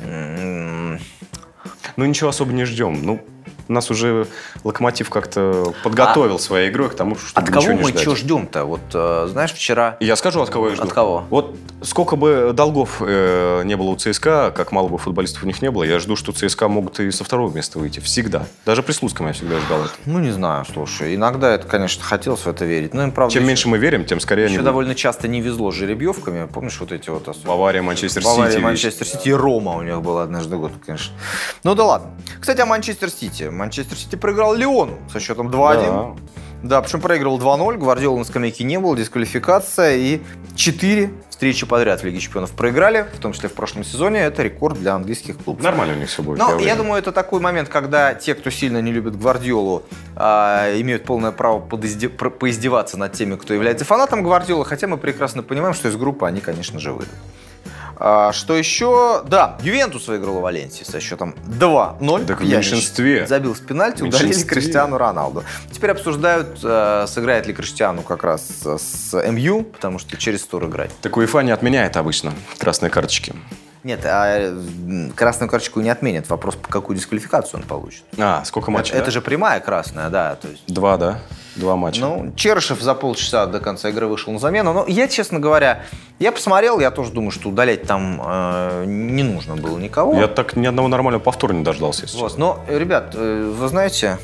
Ну, 0.00 0.98
ничего 2.04 2.30
особо 2.30 2.52
не 2.52 2.64
ждем. 2.64 3.00
Ну, 3.02 3.24
нас 3.68 3.90
уже 3.90 4.26
Локомотив 4.64 5.10
как-то 5.10 5.74
подготовил 5.82 6.36
а 6.36 6.38
своей 6.38 6.70
игрой 6.70 6.90
к 6.90 6.94
тому, 6.94 7.16
что 7.16 7.40
От 7.40 7.50
кого 7.50 7.72
мы 7.74 7.96
что 7.96 8.14
ждем-то? 8.14 8.64
Вот, 8.64 8.80
э, 8.94 9.28
знаешь, 9.30 9.52
вчера... 9.52 9.96
Я 10.00 10.16
скажу, 10.16 10.40
от 10.40 10.50
кого 10.50 10.68
я 10.68 10.76
жду. 10.76 10.84
От 10.84 10.92
кого? 10.92 11.24
Вот 11.30 11.56
сколько 11.82 12.16
бы 12.16 12.52
долгов 12.54 13.00
э, 13.00 13.62
не 13.64 13.76
было 13.76 13.88
у 13.88 13.96
ЦСКА, 13.96 14.52
как 14.54 14.72
мало 14.72 14.88
бы 14.88 14.98
футболистов 14.98 15.44
у 15.44 15.46
них 15.46 15.62
не 15.62 15.70
было, 15.70 15.84
я 15.84 15.98
жду, 15.98 16.16
что 16.16 16.32
ЦСКА 16.32 16.68
могут 16.68 17.00
и 17.00 17.10
со 17.10 17.24
второго 17.24 17.54
места 17.54 17.78
выйти. 17.78 18.00
Всегда. 18.00 18.46
Даже 18.64 18.82
при 18.82 18.92
Слуцком 18.92 19.26
я 19.26 19.32
всегда 19.32 19.58
ждал 19.60 19.84
это. 19.84 19.92
Ну, 20.04 20.18
не 20.18 20.30
знаю, 20.30 20.64
слушай. 20.64 21.14
Иногда 21.14 21.54
это, 21.54 21.66
конечно, 21.66 22.02
хотелось 22.02 22.40
в 22.40 22.48
это 22.48 22.64
верить. 22.64 22.94
Но 22.94 23.02
им, 23.02 23.12
правда, 23.12 23.32
Чем 23.32 23.42
еще, 23.42 23.48
меньше 23.48 23.68
мы 23.68 23.78
верим, 23.78 24.04
тем 24.04 24.20
скорее 24.20 24.44
еще 24.44 24.56
они... 24.56 24.64
довольно 24.64 24.94
часто 24.94 25.28
не 25.28 25.40
везло 25.40 25.72
с 25.72 25.74
жеребьевками. 25.74 26.46
Помнишь 26.46 26.78
вот 26.80 26.92
эти 26.92 27.10
вот... 27.10 27.26
Бавария, 27.44 27.82
Манчестер 27.82 28.22
Сити. 28.22 28.36
Бавария, 28.36 28.60
Манчестер 28.60 29.06
Сити 29.06 29.28
и 29.28 29.32
Рома 29.32 29.76
у 29.76 29.82
них 29.82 30.00
было 30.02 30.22
однажды 30.22 30.56
год, 30.56 30.72
конечно. 30.84 31.14
Ну 31.64 31.74
да 31.74 31.84
ладно. 31.84 32.10
Кстати, 32.40 32.60
о 32.60 32.66
Манчестер 32.66 33.10
Сити. 33.10 33.44
Манчестер 33.56 33.96
Сити 33.96 34.16
проиграл 34.16 34.54
Лиону 34.54 34.98
со 35.12 35.18
счетом 35.20 35.48
2-1. 35.48 36.16
Да. 36.62 36.68
да, 36.68 36.82
причем 36.82 37.00
проигрывал 37.00 37.38
2-0, 37.38 37.78
Гвардиола 37.78 38.18
на 38.18 38.24
скамейке 38.24 38.64
не 38.64 38.78
было, 38.78 38.96
дисквалификация 38.96 39.96
и 39.96 40.20
4 40.54 41.10
встречи 41.36 41.66
подряд 41.66 42.00
в 42.00 42.04
Лиге 42.04 42.18
Чемпионов 42.18 42.52
проиграли, 42.52 43.06
в 43.14 43.18
том 43.18 43.34
числе 43.34 43.50
в 43.50 43.52
прошлом 43.52 43.84
сезоне. 43.84 44.20
Это 44.20 44.42
рекорд 44.42 44.78
для 44.78 44.94
английских 44.94 45.36
клубов. 45.36 45.62
Нормально 45.62 45.94
у 45.94 45.98
них 45.98 46.08
все 46.08 46.22
будет. 46.22 46.38
Но 46.38 46.58
я, 46.58 46.68
я 46.68 46.76
думаю, 46.76 46.98
это 46.98 47.12
такой 47.12 47.40
момент, 47.40 47.68
когда 47.68 48.14
те, 48.14 48.34
кто 48.34 48.48
сильно 48.48 48.80
не 48.80 48.90
любит 48.90 49.18
Гвардиолу, 49.18 49.82
э, 50.16 50.80
имеют 50.80 51.04
полное 51.04 51.32
право 51.32 51.60
подизде... 51.60 52.08
поиздеваться 52.08 52.96
над 52.96 53.12
теми, 53.12 53.36
кто 53.36 53.52
является 53.52 53.84
фанатом 53.84 54.22
Гвардиолы, 54.22 54.64
хотя 54.64 54.86
мы 54.86 54.96
прекрасно 54.96 55.42
понимаем, 55.42 55.74
что 55.74 55.88
из 55.88 55.96
группы 55.96 56.26
они, 56.26 56.40
конечно 56.40 56.80
же, 56.80 56.92
выйдут. 56.92 57.14
А, 57.98 58.32
что 58.32 58.54
еще? 58.56 59.22
Да, 59.26 59.56
Ювентус 59.62 60.08
выиграл 60.08 60.38
у 60.38 60.40
Валенсии 60.40 60.84
со 60.84 61.00
счетом 61.00 61.34
2-0. 61.46 62.26
Так 62.26 62.40
в 62.40 62.48
меньшинстве. 62.48 63.26
Забил 63.26 63.54
с 63.54 63.60
пенальти, 63.60 64.02
удалили 64.02 64.42
Криштиану 64.42 64.98
Роналду. 64.98 65.44
Теперь 65.72 65.90
обсуждают, 65.90 66.60
э, 66.62 67.06
сыграет 67.08 67.46
ли 67.46 67.54
Криштиану 67.54 68.02
как 68.02 68.22
раз 68.22 68.42
с 68.64 69.14
МЮ, 69.30 69.64
потому 69.64 69.98
что 69.98 70.16
через 70.16 70.44
тур 70.44 70.66
играть. 70.66 70.90
Так 71.00 71.16
УЕФА 71.16 71.40
не 71.40 71.50
отменяет 71.50 71.96
обычно 71.96 72.32
красные 72.58 72.90
карточки. 72.90 73.34
Нет, 73.86 74.00
а 74.04 74.52
красную 75.14 75.48
карточку 75.48 75.80
не 75.80 75.90
отменят. 75.90 76.28
Вопрос, 76.28 76.58
какую 76.68 76.96
дисквалификацию 76.96 77.60
он 77.60 77.66
получит. 77.66 78.02
А, 78.18 78.44
сколько 78.44 78.72
матчей, 78.72 78.90
Это, 78.90 78.98
да? 78.98 79.02
это 79.04 79.10
же 79.12 79.20
прямая 79.20 79.60
красная, 79.60 80.10
да. 80.10 80.34
То 80.34 80.48
есть... 80.48 80.62
Два, 80.66 80.96
да? 80.96 81.20
Два 81.56 81.76
матча. 81.76 82.00
Ну, 82.00 82.32
Черышев 82.36 82.80
за 82.80 82.94
полчаса 82.94 83.46
до 83.46 83.60
конца 83.60 83.88
игры 83.88 84.06
вышел 84.06 84.32
на 84.32 84.38
замену. 84.38 84.72
Но 84.72 84.84
я, 84.86 85.08
честно 85.08 85.40
говоря, 85.40 85.82
я 86.18 86.30
посмотрел, 86.30 86.78
я 86.80 86.90
тоже 86.90 87.12
думаю, 87.12 87.30
что 87.30 87.48
удалять 87.48 87.84
там 87.84 88.20
э, 88.24 88.84
не 88.86 89.22
нужно 89.22 89.56
было 89.56 89.78
никого. 89.78 90.14
Я 90.14 90.28
так 90.28 90.56
ни 90.56 90.66
одного 90.66 90.88
нормального 90.88 91.22
повтора 91.22 91.54
не 91.54 91.64
дождался, 91.64 92.02
если 92.02 92.18
вот. 92.18 92.36
Но, 92.36 92.60
ребят, 92.68 93.14
э, 93.14 93.52
вы 93.56 93.68
знаете, 93.68 94.18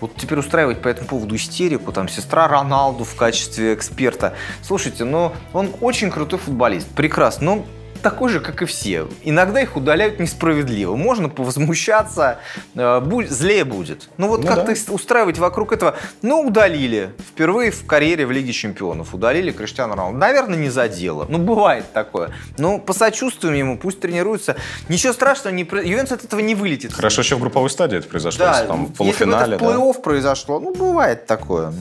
вот 0.00 0.16
теперь 0.16 0.38
устраивать 0.38 0.80
по 0.80 0.88
этому 0.88 1.06
поводу 1.06 1.36
истерику, 1.36 1.92
там, 1.92 2.08
сестра 2.08 2.48
Роналду 2.48 3.04
в 3.04 3.14
качестве 3.14 3.74
эксперта. 3.74 4.34
Слушайте, 4.62 5.04
ну, 5.04 5.32
он 5.52 5.70
очень 5.82 6.10
крутой 6.10 6.38
футболист, 6.38 6.88
прекрасно, 6.88 7.56
но 7.56 7.64
такой 8.02 8.30
же, 8.30 8.40
как 8.40 8.62
и 8.62 8.64
все. 8.64 9.08
Иногда 9.22 9.60
их 9.60 9.76
удаляют 9.76 10.20
несправедливо. 10.20 10.96
Можно 10.96 11.28
повозмущаться, 11.28 12.38
э, 12.74 13.00
будь, 13.00 13.30
злее 13.30 13.64
будет. 13.64 14.08
Ну 14.16 14.28
вот 14.28 14.40
ну, 14.40 14.46
как-то 14.46 14.74
да. 14.74 14.92
устраивать 14.92 15.38
вокруг 15.38 15.72
этого. 15.72 15.96
Ну, 16.22 16.40
удалили. 16.40 17.10
Впервые 17.18 17.70
в 17.70 17.86
карьере 17.86 18.26
в 18.26 18.30
Лиге 18.30 18.52
Чемпионов 18.52 19.14
удалили 19.14 19.52
Криштиану 19.52 19.94
Роналду. 19.94 20.18
Наверное, 20.18 20.58
не 20.58 20.70
за 20.70 20.88
дело. 20.88 21.26
Ну, 21.28 21.38
бывает 21.38 21.92
такое. 21.92 22.30
Ну, 22.58 22.80
посочувствуем 22.80 23.54
ему, 23.54 23.78
пусть 23.78 24.00
тренируется. 24.00 24.56
Ничего 24.88 25.12
страшного, 25.12 25.54
не... 25.54 25.62
Ювентус 25.62 26.12
от 26.12 26.24
этого 26.24 26.40
не 26.40 26.54
вылетит. 26.54 26.92
Хорошо, 26.92 27.22
еще 27.22 27.36
в 27.36 27.40
групповой 27.40 27.70
стадии 27.70 27.98
это 27.98 28.08
произошло. 28.08 28.46
Да, 28.46 28.64
там, 28.64 28.86
в 28.86 28.94
полуфинале. 28.94 29.52
Если 29.52 29.64
бы 29.64 29.70
это 29.70 29.80
в 29.80 29.80
плей-офф 29.80 29.94
да. 29.94 30.00
произошло, 30.00 30.60
ну, 30.60 30.74
бывает 30.74 31.26
такое. 31.26 31.72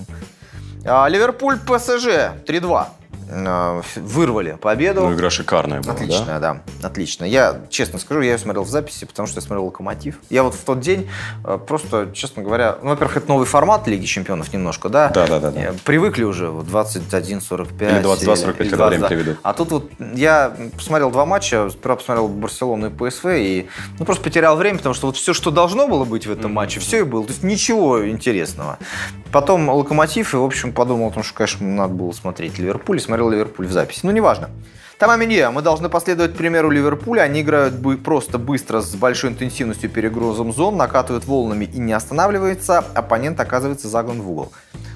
А, 0.85 1.07
Ливерпуль 1.07 1.57
ПСЖ 1.57 2.33
3-2. 2.45 2.85
Э, 3.31 3.81
вырвали 3.95 4.57
победу. 4.59 5.01
Ну, 5.01 5.13
игра 5.13 5.29
шикарная 5.29 5.81
была, 5.81 5.93
Отличная, 5.93 6.39
да? 6.39 6.61
да. 6.81 6.87
Отлично. 6.87 7.25
Я, 7.25 7.61
честно 7.69 7.99
скажу, 7.99 8.21
я 8.21 8.31
ее 8.31 8.37
смотрел 8.39 8.63
в 8.63 8.69
записи, 8.69 9.05
потому 9.05 9.27
что 9.27 9.37
я 9.37 9.41
смотрел 9.41 9.65
«Локомотив». 9.65 10.19
Я 10.29 10.43
вот 10.43 10.55
в 10.55 10.63
тот 10.63 10.79
день 10.79 11.07
э, 11.43 11.59
просто, 11.65 12.09
честно 12.13 12.41
говоря, 12.41 12.77
ну, 12.81 12.89
во-первых, 12.89 13.17
это 13.17 13.29
новый 13.29 13.45
формат 13.45 13.87
Лиги 13.87 14.05
Чемпионов 14.05 14.51
немножко, 14.51 14.89
да? 14.89 15.09
Да, 15.09 15.27
да, 15.27 15.39
да. 15.39 15.51
да. 15.51 15.61
Э, 15.61 15.73
привыкли 15.85 16.23
уже, 16.23 16.49
вот 16.49 16.65
21-45. 16.65 17.19
Или 17.79 18.01
22-45, 18.03 18.69
когда 18.69 18.87
время 18.87 19.07
приведут. 19.07 19.37
А 19.43 19.53
тут 19.53 19.71
вот 19.71 19.91
я 20.15 20.55
посмотрел 20.75 21.11
два 21.11 21.25
матча, 21.27 21.69
сперва 21.69 21.97
посмотрел 21.97 22.27
Барселону 22.27 22.87
и 22.87 22.89
ПСВ, 22.89 23.25
и 23.27 23.67
ну, 23.99 24.05
просто 24.05 24.23
потерял 24.23 24.55
время, 24.55 24.77
потому 24.77 24.95
что 24.95 25.05
вот 25.05 25.17
все, 25.17 25.33
что 25.33 25.51
должно 25.51 25.87
было 25.87 26.03
быть 26.03 26.25
в 26.25 26.31
этом 26.31 26.51
mm-hmm. 26.51 26.55
матче, 26.55 26.79
все 26.79 26.99
и 26.99 27.03
было. 27.03 27.23
То 27.25 27.31
есть 27.31 27.43
ничего 27.43 28.09
интересного. 28.09 28.79
Потом 29.31 29.69
«Локомотив», 29.69 30.33
и, 30.33 30.37
в 30.37 30.43
общем, 30.43 30.73
подумал 30.73 31.09
о 31.09 31.11
том, 31.11 31.21
что, 31.21 31.35
конечно, 31.35 31.67
надо 31.67 31.93
было 31.93 32.11
смотреть 32.11 32.57
Ливерпуль, 32.57 32.97
и 32.97 32.99
смотрел 32.99 33.18
смотрел 33.19 33.29
Ливерпуль 33.29 33.67
в 33.67 33.71
записи. 33.71 34.01
Ну, 34.03 34.11
неважно. 34.11 34.49
Там 34.97 35.11
Аминья, 35.11 35.51
мы 35.51 35.61
должны 35.61 35.89
последовать 35.89 36.35
примеру 36.35 36.69
Ливерпуля. 36.69 37.21
Они 37.21 37.41
играют 37.41 37.75
просто 38.03 38.37
быстро, 38.37 38.81
с 38.81 38.95
большой 38.95 39.29
интенсивностью 39.31 39.89
перегрузом 39.89 40.53
зон, 40.53 40.77
накатывают 40.77 41.25
волнами 41.25 41.65
и 41.65 41.79
не 41.79 41.93
останавливается. 41.93 42.79
Оппонент 42.95 43.39
оказывается 43.39 43.87
загнан 43.87 44.21
в 44.21 44.29
угол. 44.29 44.51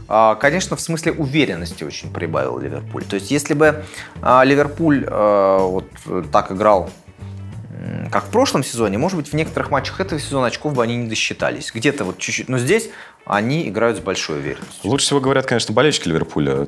А, 0.07 0.35
конечно, 0.35 0.75
в 0.75 0.81
смысле 0.81 1.13
уверенности 1.13 1.85
очень 1.85 2.11
прибавил 2.11 2.59
Ливерпуль. 2.59 3.05
То 3.05 3.15
есть, 3.15 3.31
если 3.31 3.53
бы 3.53 3.83
а, 4.21 4.43
Ливерпуль 4.43 5.05
а, 5.07 5.59
вот 5.59 5.85
так 6.31 6.51
играл 6.51 6.89
как 8.11 8.25
в 8.25 8.29
прошлом 8.29 8.63
сезоне, 8.63 8.97
может 8.97 9.17
быть, 9.17 9.29
в 9.29 9.33
некоторых 9.33 9.71
матчах 9.71 9.99
этого 9.99 10.19
сезона 10.19 10.47
очков 10.47 10.73
бы 10.73 10.83
они 10.83 10.95
не 10.95 11.07
досчитались. 11.07 11.71
Где-то 11.73 12.03
вот 12.05 12.17
чуть-чуть. 12.17 12.49
Но 12.49 12.57
здесь 12.57 12.89
они 13.25 13.67
играют 13.67 13.97
с 13.97 14.01
большой 14.01 14.39
уверенностью. 14.39 14.89
Лучше 14.89 15.05
всего 15.05 15.19
говорят, 15.19 15.45
конечно, 15.45 15.73
болельщики 15.73 16.07
Ливерпуля. 16.07 16.67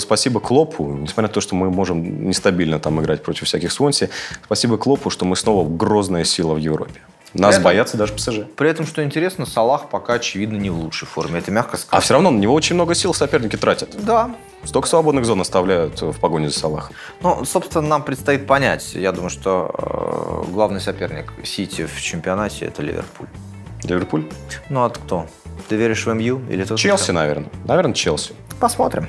Спасибо 0.00 0.40
Клопу, 0.40 0.86
несмотря 0.86 1.28
на 1.28 1.34
то, 1.34 1.40
что 1.40 1.54
мы 1.54 1.70
можем 1.70 2.28
нестабильно 2.28 2.78
там 2.78 3.00
играть 3.00 3.22
против 3.22 3.46
всяких 3.46 3.72
Свонси, 3.72 4.10
спасибо 4.44 4.78
Клопу, 4.78 5.10
что 5.10 5.24
мы 5.24 5.36
снова 5.36 5.68
грозная 5.68 6.24
сила 6.24 6.54
в 6.54 6.58
Европе. 6.58 7.00
Нас 7.34 7.54
этом, 7.54 7.64
боятся 7.64 7.96
даже 7.96 8.12
ПСЖ. 8.12 8.40
При 8.56 8.68
этом, 8.68 8.86
что 8.86 9.02
интересно, 9.02 9.46
Салах 9.46 9.88
пока, 9.88 10.14
очевидно, 10.14 10.58
не 10.58 10.68
в 10.68 10.76
лучшей 10.78 11.08
форме. 11.08 11.38
Это 11.38 11.50
мягко 11.50 11.78
сказать. 11.78 11.98
А 11.98 12.00
все 12.00 12.12
равно 12.12 12.30
на 12.30 12.38
него 12.38 12.52
очень 12.52 12.74
много 12.74 12.94
сил 12.94 13.14
соперники 13.14 13.56
тратят. 13.56 13.96
Да. 14.04 14.34
Столько 14.64 14.88
свободных 14.88 15.24
зон 15.24 15.40
оставляют 15.40 16.00
в 16.00 16.18
погоне 16.20 16.48
за 16.48 16.58
Салахом. 16.58 16.94
Ну, 17.20 17.44
собственно, 17.44 17.86
нам 17.88 18.02
предстоит 18.02 18.46
понять. 18.46 18.94
Я 18.94 19.12
думаю, 19.12 19.30
что 19.30 20.44
э, 20.46 20.50
главный 20.52 20.80
соперник 20.80 21.32
Сити 21.44 21.86
в 21.86 22.00
чемпионате– 22.00 22.64
это 22.66 22.82
Ливерпуль. 22.82 23.26
Ливерпуль? 23.82 24.24
Ну, 24.68 24.84
а 24.84 24.90
кто? 24.90 25.26
Ты 25.68 25.76
веришь 25.76 26.06
в 26.06 26.14
МЮ 26.14 26.40
или 26.48 26.64
тот? 26.64 26.78
Челси, 26.78 27.10
наверное. 27.10 27.50
Наверное, 27.64 27.94
Челси. 27.94 28.34
Посмотрим. 28.60 29.08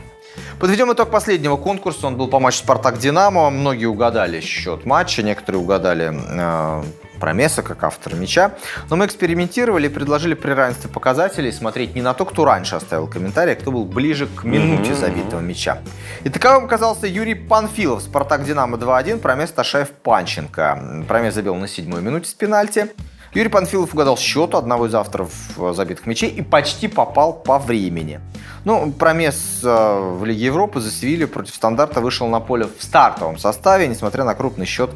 Подведем 0.60 0.92
итог 0.92 1.12
последнего 1.12 1.58
конкурса. 1.58 2.08
Он 2.08 2.18
был 2.18 2.28
по 2.28 2.40
матчу 2.40 2.60
«Спартак-Динамо». 2.60 3.50
Многие 3.50 3.86
угадали 3.86 4.42
счет 4.42 4.86
матча, 4.86 5.22
некоторые 5.22 5.62
угадали 5.62 6.12
э, 6.14 6.84
Промеса 7.24 7.64
как 7.64 7.86
автор 7.86 8.16
мяча. 8.16 8.52
Но 8.90 8.98
мы 8.98 9.06
экспериментировали 9.06 9.88
и 9.88 9.90
предложили 9.90 10.34
при 10.34 10.52
равенстве 10.52 10.90
показателей 10.90 11.54
смотреть 11.54 11.96
не 11.96 12.02
на 12.02 12.14
то, 12.14 12.26
кто 12.26 12.44
раньше 12.44 12.76
оставил 12.76 13.08
комментарий, 13.08 13.54
а 13.54 13.56
кто 13.56 13.72
был 13.72 13.86
ближе 13.86 14.28
к 14.28 14.44
минуте 14.44 14.94
забитого 14.94 15.40
мяча. 15.40 15.78
И 16.26 16.30
таковым 16.30 16.66
оказался 16.66 17.08
Юрий 17.08 17.36
Панфилов, 17.36 18.02
Спартак 18.02 18.44
Динамо 18.44 18.76
2-1, 18.76 19.20
Промес 19.20 19.52
Ташаев 19.52 19.92
Панченко. 19.92 21.06
Промес 21.08 21.34
забил 21.34 21.56
на 21.56 21.70
седьмой 21.70 22.02
минуте 22.02 22.28
с 22.28 22.34
пенальти. 22.34 22.90
Юрий 23.34 23.50
Панфилов 23.50 23.94
угадал 23.94 24.16
счет 24.18 24.54
одного 24.54 24.86
из 24.86 24.94
авторов 24.94 25.32
э, 25.58 25.74
забитых 25.76 26.06
мячей 26.06 26.30
и 26.30 26.42
почти 26.44 26.88
попал 26.88 27.34
по 27.34 27.58
времени. 27.58 28.20
Ну, 28.64 28.92
Промес 28.92 29.62
э, 29.64 30.16
в 30.20 30.24
Лиге 30.24 30.46
Европы 30.46 30.80
за 30.80 30.92
Севилью 30.92 31.28
против 31.28 31.56
стандарта 31.56 32.00
вышел 32.00 32.28
на 32.28 32.40
поле 32.40 32.68
в 32.78 32.84
стартовом 32.84 33.40
составе, 33.40 33.88
несмотря 33.88 34.24
на 34.24 34.36
крупный 34.36 34.68
счет 34.68 34.92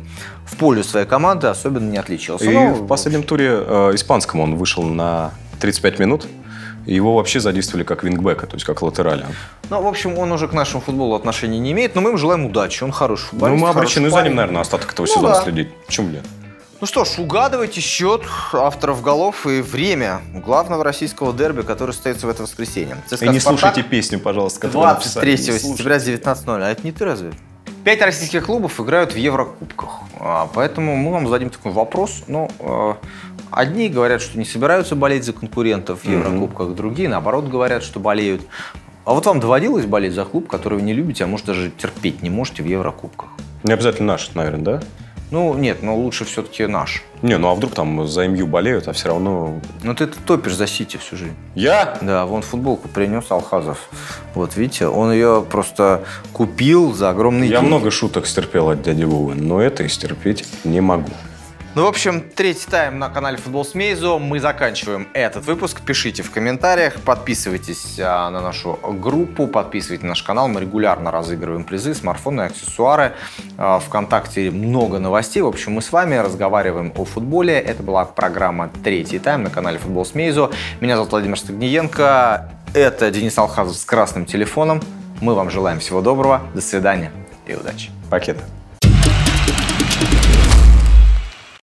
в 0.46 0.56
поле 0.58 0.84
своей 0.84 1.08
команды, 1.08 1.48
особенно 1.48 1.90
не 1.90 1.98
отличился. 1.98 2.46
И 2.46 2.54
ну, 2.54 2.74
в 2.74 2.88
последнем 2.88 3.24
туре 3.24 3.50
э, 3.50 3.92
испанском 3.96 4.40
он 4.40 4.56
вышел 4.56 4.84
на 4.84 5.32
35 5.60 6.00
минут. 6.00 6.28
Его 6.86 7.16
вообще 7.16 7.42
задействовали 7.42 7.84
как 7.84 8.04
вингбека, 8.04 8.46
то 8.46 8.56
есть 8.56 8.66
как 8.66 8.82
латераля. 8.82 9.26
Ну, 9.70 9.82
в 9.82 9.88
общем, 9.88 10.18
он 10.18 10.32
уже 10.32 10.48
к 10.48 10.54
нашему 10.54 10.82
футболу 10.82 11.16
отношения 11.16 11.60
не 11.60 11.74
имеет, 11.74 11.96
но 11.96 12.02
мы 12.02 12.12
ему 12.12 12.18
желаем 12.18 12.46
удачи. 12.46 12.84
Он 12.84 12.94
хороший 12.94 13.26
футболист. 13.26 13.60
Ну, 13.60 13.66
мы 13.66 13.72
обречены 13.72 14.10
за 14.10 14.22
ним, 14.22 14.36
наверное, 14.36 14.62
остаток 14.62 14.94
этого 14.94 15.06
ну, 15.06 15.12
сезона 15.12 15.34
да. 15.34 15.42
следить. 15.42 15.74
Почему 15.86 16.10
нет? 16.10 16.24
Ну 16.80 16.86
что 16.86 17.06
ж, 17.06 17.18
угадывайте 17.18 17.82
счет 17.82 18.22
авторов 18.54 19.02
голов 19.02 19.48
и 19.48 19.62
время 19.62 20.22
главного 20.32 20.84
российского 20.84 21.34
дерби, 21.34 21.64
который 21.64 21.92
состоится 21.92 22.28
в 22.28 22.30
это 22.30 22.44
воскресенье. 22.44 22.98
ЦСКА 23.08 23.26
и 23.26 23.30
не 23.30 23.40
«Спартак» 23.40 23.60
слушайте 23.60 23.90
песню, 23.90 24.20
пожалуйста, 24.20 24.60
которую 24.60 24.94
23 24.94 25.38
сентября 25.38 25.98
19.00. 25.98 26.64
А 26.64 26.70
это 26.70 26.84
не 26.84 26.92
ты 26.92 27.04
разве? 27.04 27.32
Пять 27.84 28.02
российских 28.02 28.46
клубов 28.46 28.80
играют 28.80 29.14
в 29.14 29.16
Еврокубках. 29.16 30.02
А, 30.20 30.48
поэтому 30.54 30.96
мы 30.96 31.12
вам 31.12 31.26
зададим 31.26 31.50
такой 31.50 31.72
вопрос. 31.72 32.24
Ну, 32.28 32.52
э, 32.60 32.94
одни 33.50 33.90
говорят, 33.90 34.22
что 34.22 34.38
не 34.38 34.46
собираются 34.46 34.96
болеть 34.96 35.24
за 35.24 35.34
конкурентов 35.34 36.04
в 36.04 36.08
Еврокубках, 36.08 36.76
другие, 36.76 37.10
наоборот, 37.10 37.48
говорят, 37.48 37.82
что 37.82 38.00
болеют. 38.00 38.42
А 39.04 39.14
вот 39.14 39.26
вам 39.26 39.40
доводилось 39.40 39.86
болеть 39.86 40.14
за 40.14 40.26
клуб, 40.26 40.48
который 40.48 40.76
вы 40.76 40.82
не 40.84 40.94
любите, 40.94 41.24
а 41.24 41.28
может 41.28 41.48
даже 41.48 41.72
терпеть 41.72 42.22
не 42.22 42.30
можете 42.30 42.62
в 42.62 42.68
Еврокубках? 42.68 43.30
Не 43.64 43.74
обязательно 43.74 44.14
наш, 44.14 44.30
наверное, 44.36 44.64
да? 44.80 44.82
Ну, 45.30 45.54
нет, 45.56 45.84
но 45.84 45.96
лучше 45.96 46.24
все-таки 46.24 46.66
наш. 46.68 47.04
Не, 47.22 47.38
ну 47.38 47.50
а 47.50 47.54
вдруг 47.56 47.74
там 47.74 48.08
за 48.08 48.28
МЮ 48.28 48.48
болеют, 48.48 48.88
а 48.88 48.94
все 48.94 49.10
равно... 49.10 49.60
Ну 49.84 49.94
ты 49.94 50.08
топишь 50.08 50.56
за 50.56 50.68
Сити 50.68 50.98
всю 50.98 51.18
жизнь. 51.18 51.36
Я? 51.56 51.98
Да, 52.02 52.26
вон 52.26 52.42
футболку 52.44 52.88
принес 52.88 53.30
Алхазов. 53.30 53.90
Вот, 54.36 54.56
видите, 54.56 54.88
он 54.88 55.12
ее 55.12 55.46
просто 55.50 56.04
купил 56.32 56.94
за 56.94 57.10
огромные 57.10 57.50
Я 57.50 57.58
деньги. 57.58 57.68
много 57.68 57.92
шуток 57.92 58.26
стерпел 58.26 58.70
от 58.70 58.82
дяди 58.84 59.04
Вовы, 59.04 59.36
но 59.36 59.62
это 59.62 59.86
истерпеть 59.86 60.46
не 60.64 60.80
могу. 60.80 61.10
Ну, 61.78 61.84
в 61.84 61.88
общем, 61.90 62.22
третий 62.22 62.68
тайм 62.68 62.98
на 62.98 63.08
канале 63.08 63.38
Футбол 63.38 63.64
с 63.64 63.76
Мейзо. 63.76 64.18
Мы 64.18 64.40
заканчиваем 64.40 65.08
этот 65.14 65.46
выпуск. 65.46 65.82
Пишите 65.82 66.24
в 66.24 66.32
комментариях, 66.32 67.00
подписывайтесь 67.02 68.00
а, 68.00 68.32
на 68.32 68.42
нашу 68.42 68.80
группу, 68.82 69.46
подписывайтесь 69.46 70.02
на 70.02 70.10
наш 70.10 70.24
канал. 70.24 70.48
Мы 70.48 70.62
регулярно 70.62 71.12
разыгрываем 71.12 71.64
призы, 71.64 71.94
смартфоны, 71.94 72.42
аксессуары. 72.42 73.14
А, 73.60 73.78
Вконтакте 73.78 74.50
много 74.50 74.98
новостей. 74.98 75.44
В 75.44 75.46
общем, 75.46 75.74
мы 75.74 75.84
с 75.84 75.92
вами 75.92 76.16
разговариваем 76.16 76.94
о 76.96 77.06
футболе. 77.06 77.54
Это 77.54 77.84
была 77.84 78.06
программа 78.06 78.72
«Третий 78.84 79.20
тайм» 79.20 79.44
на 79.44 79.52
канале 79.52 79.78
Футбол 79.78 80.04
с 80.04 80.16
Мейзо. 80.16 80.50
Меня 80.82 80.96
зовут 80.96 81.12
Владимир 81.12 81.38
Стагниенко. 81.38 82.54
Это 82.74 83.12
Денис 83.12 83.38
Алхазов 83.38 83.76
с 83.76 83.86
красным 83.86 84.26
телефоном. 84.26 84.82
Мы 85.22 85.36
вам 85.36 85.52
желаем 85.52 85.80
всего 85.80 86.02
доброго. 86.02 86.42
До 86.56 86.62
свидания 86.62 87.12
и 87.46 87.54
удачи. 87.54 87.92
Покеда. 88.10 88.42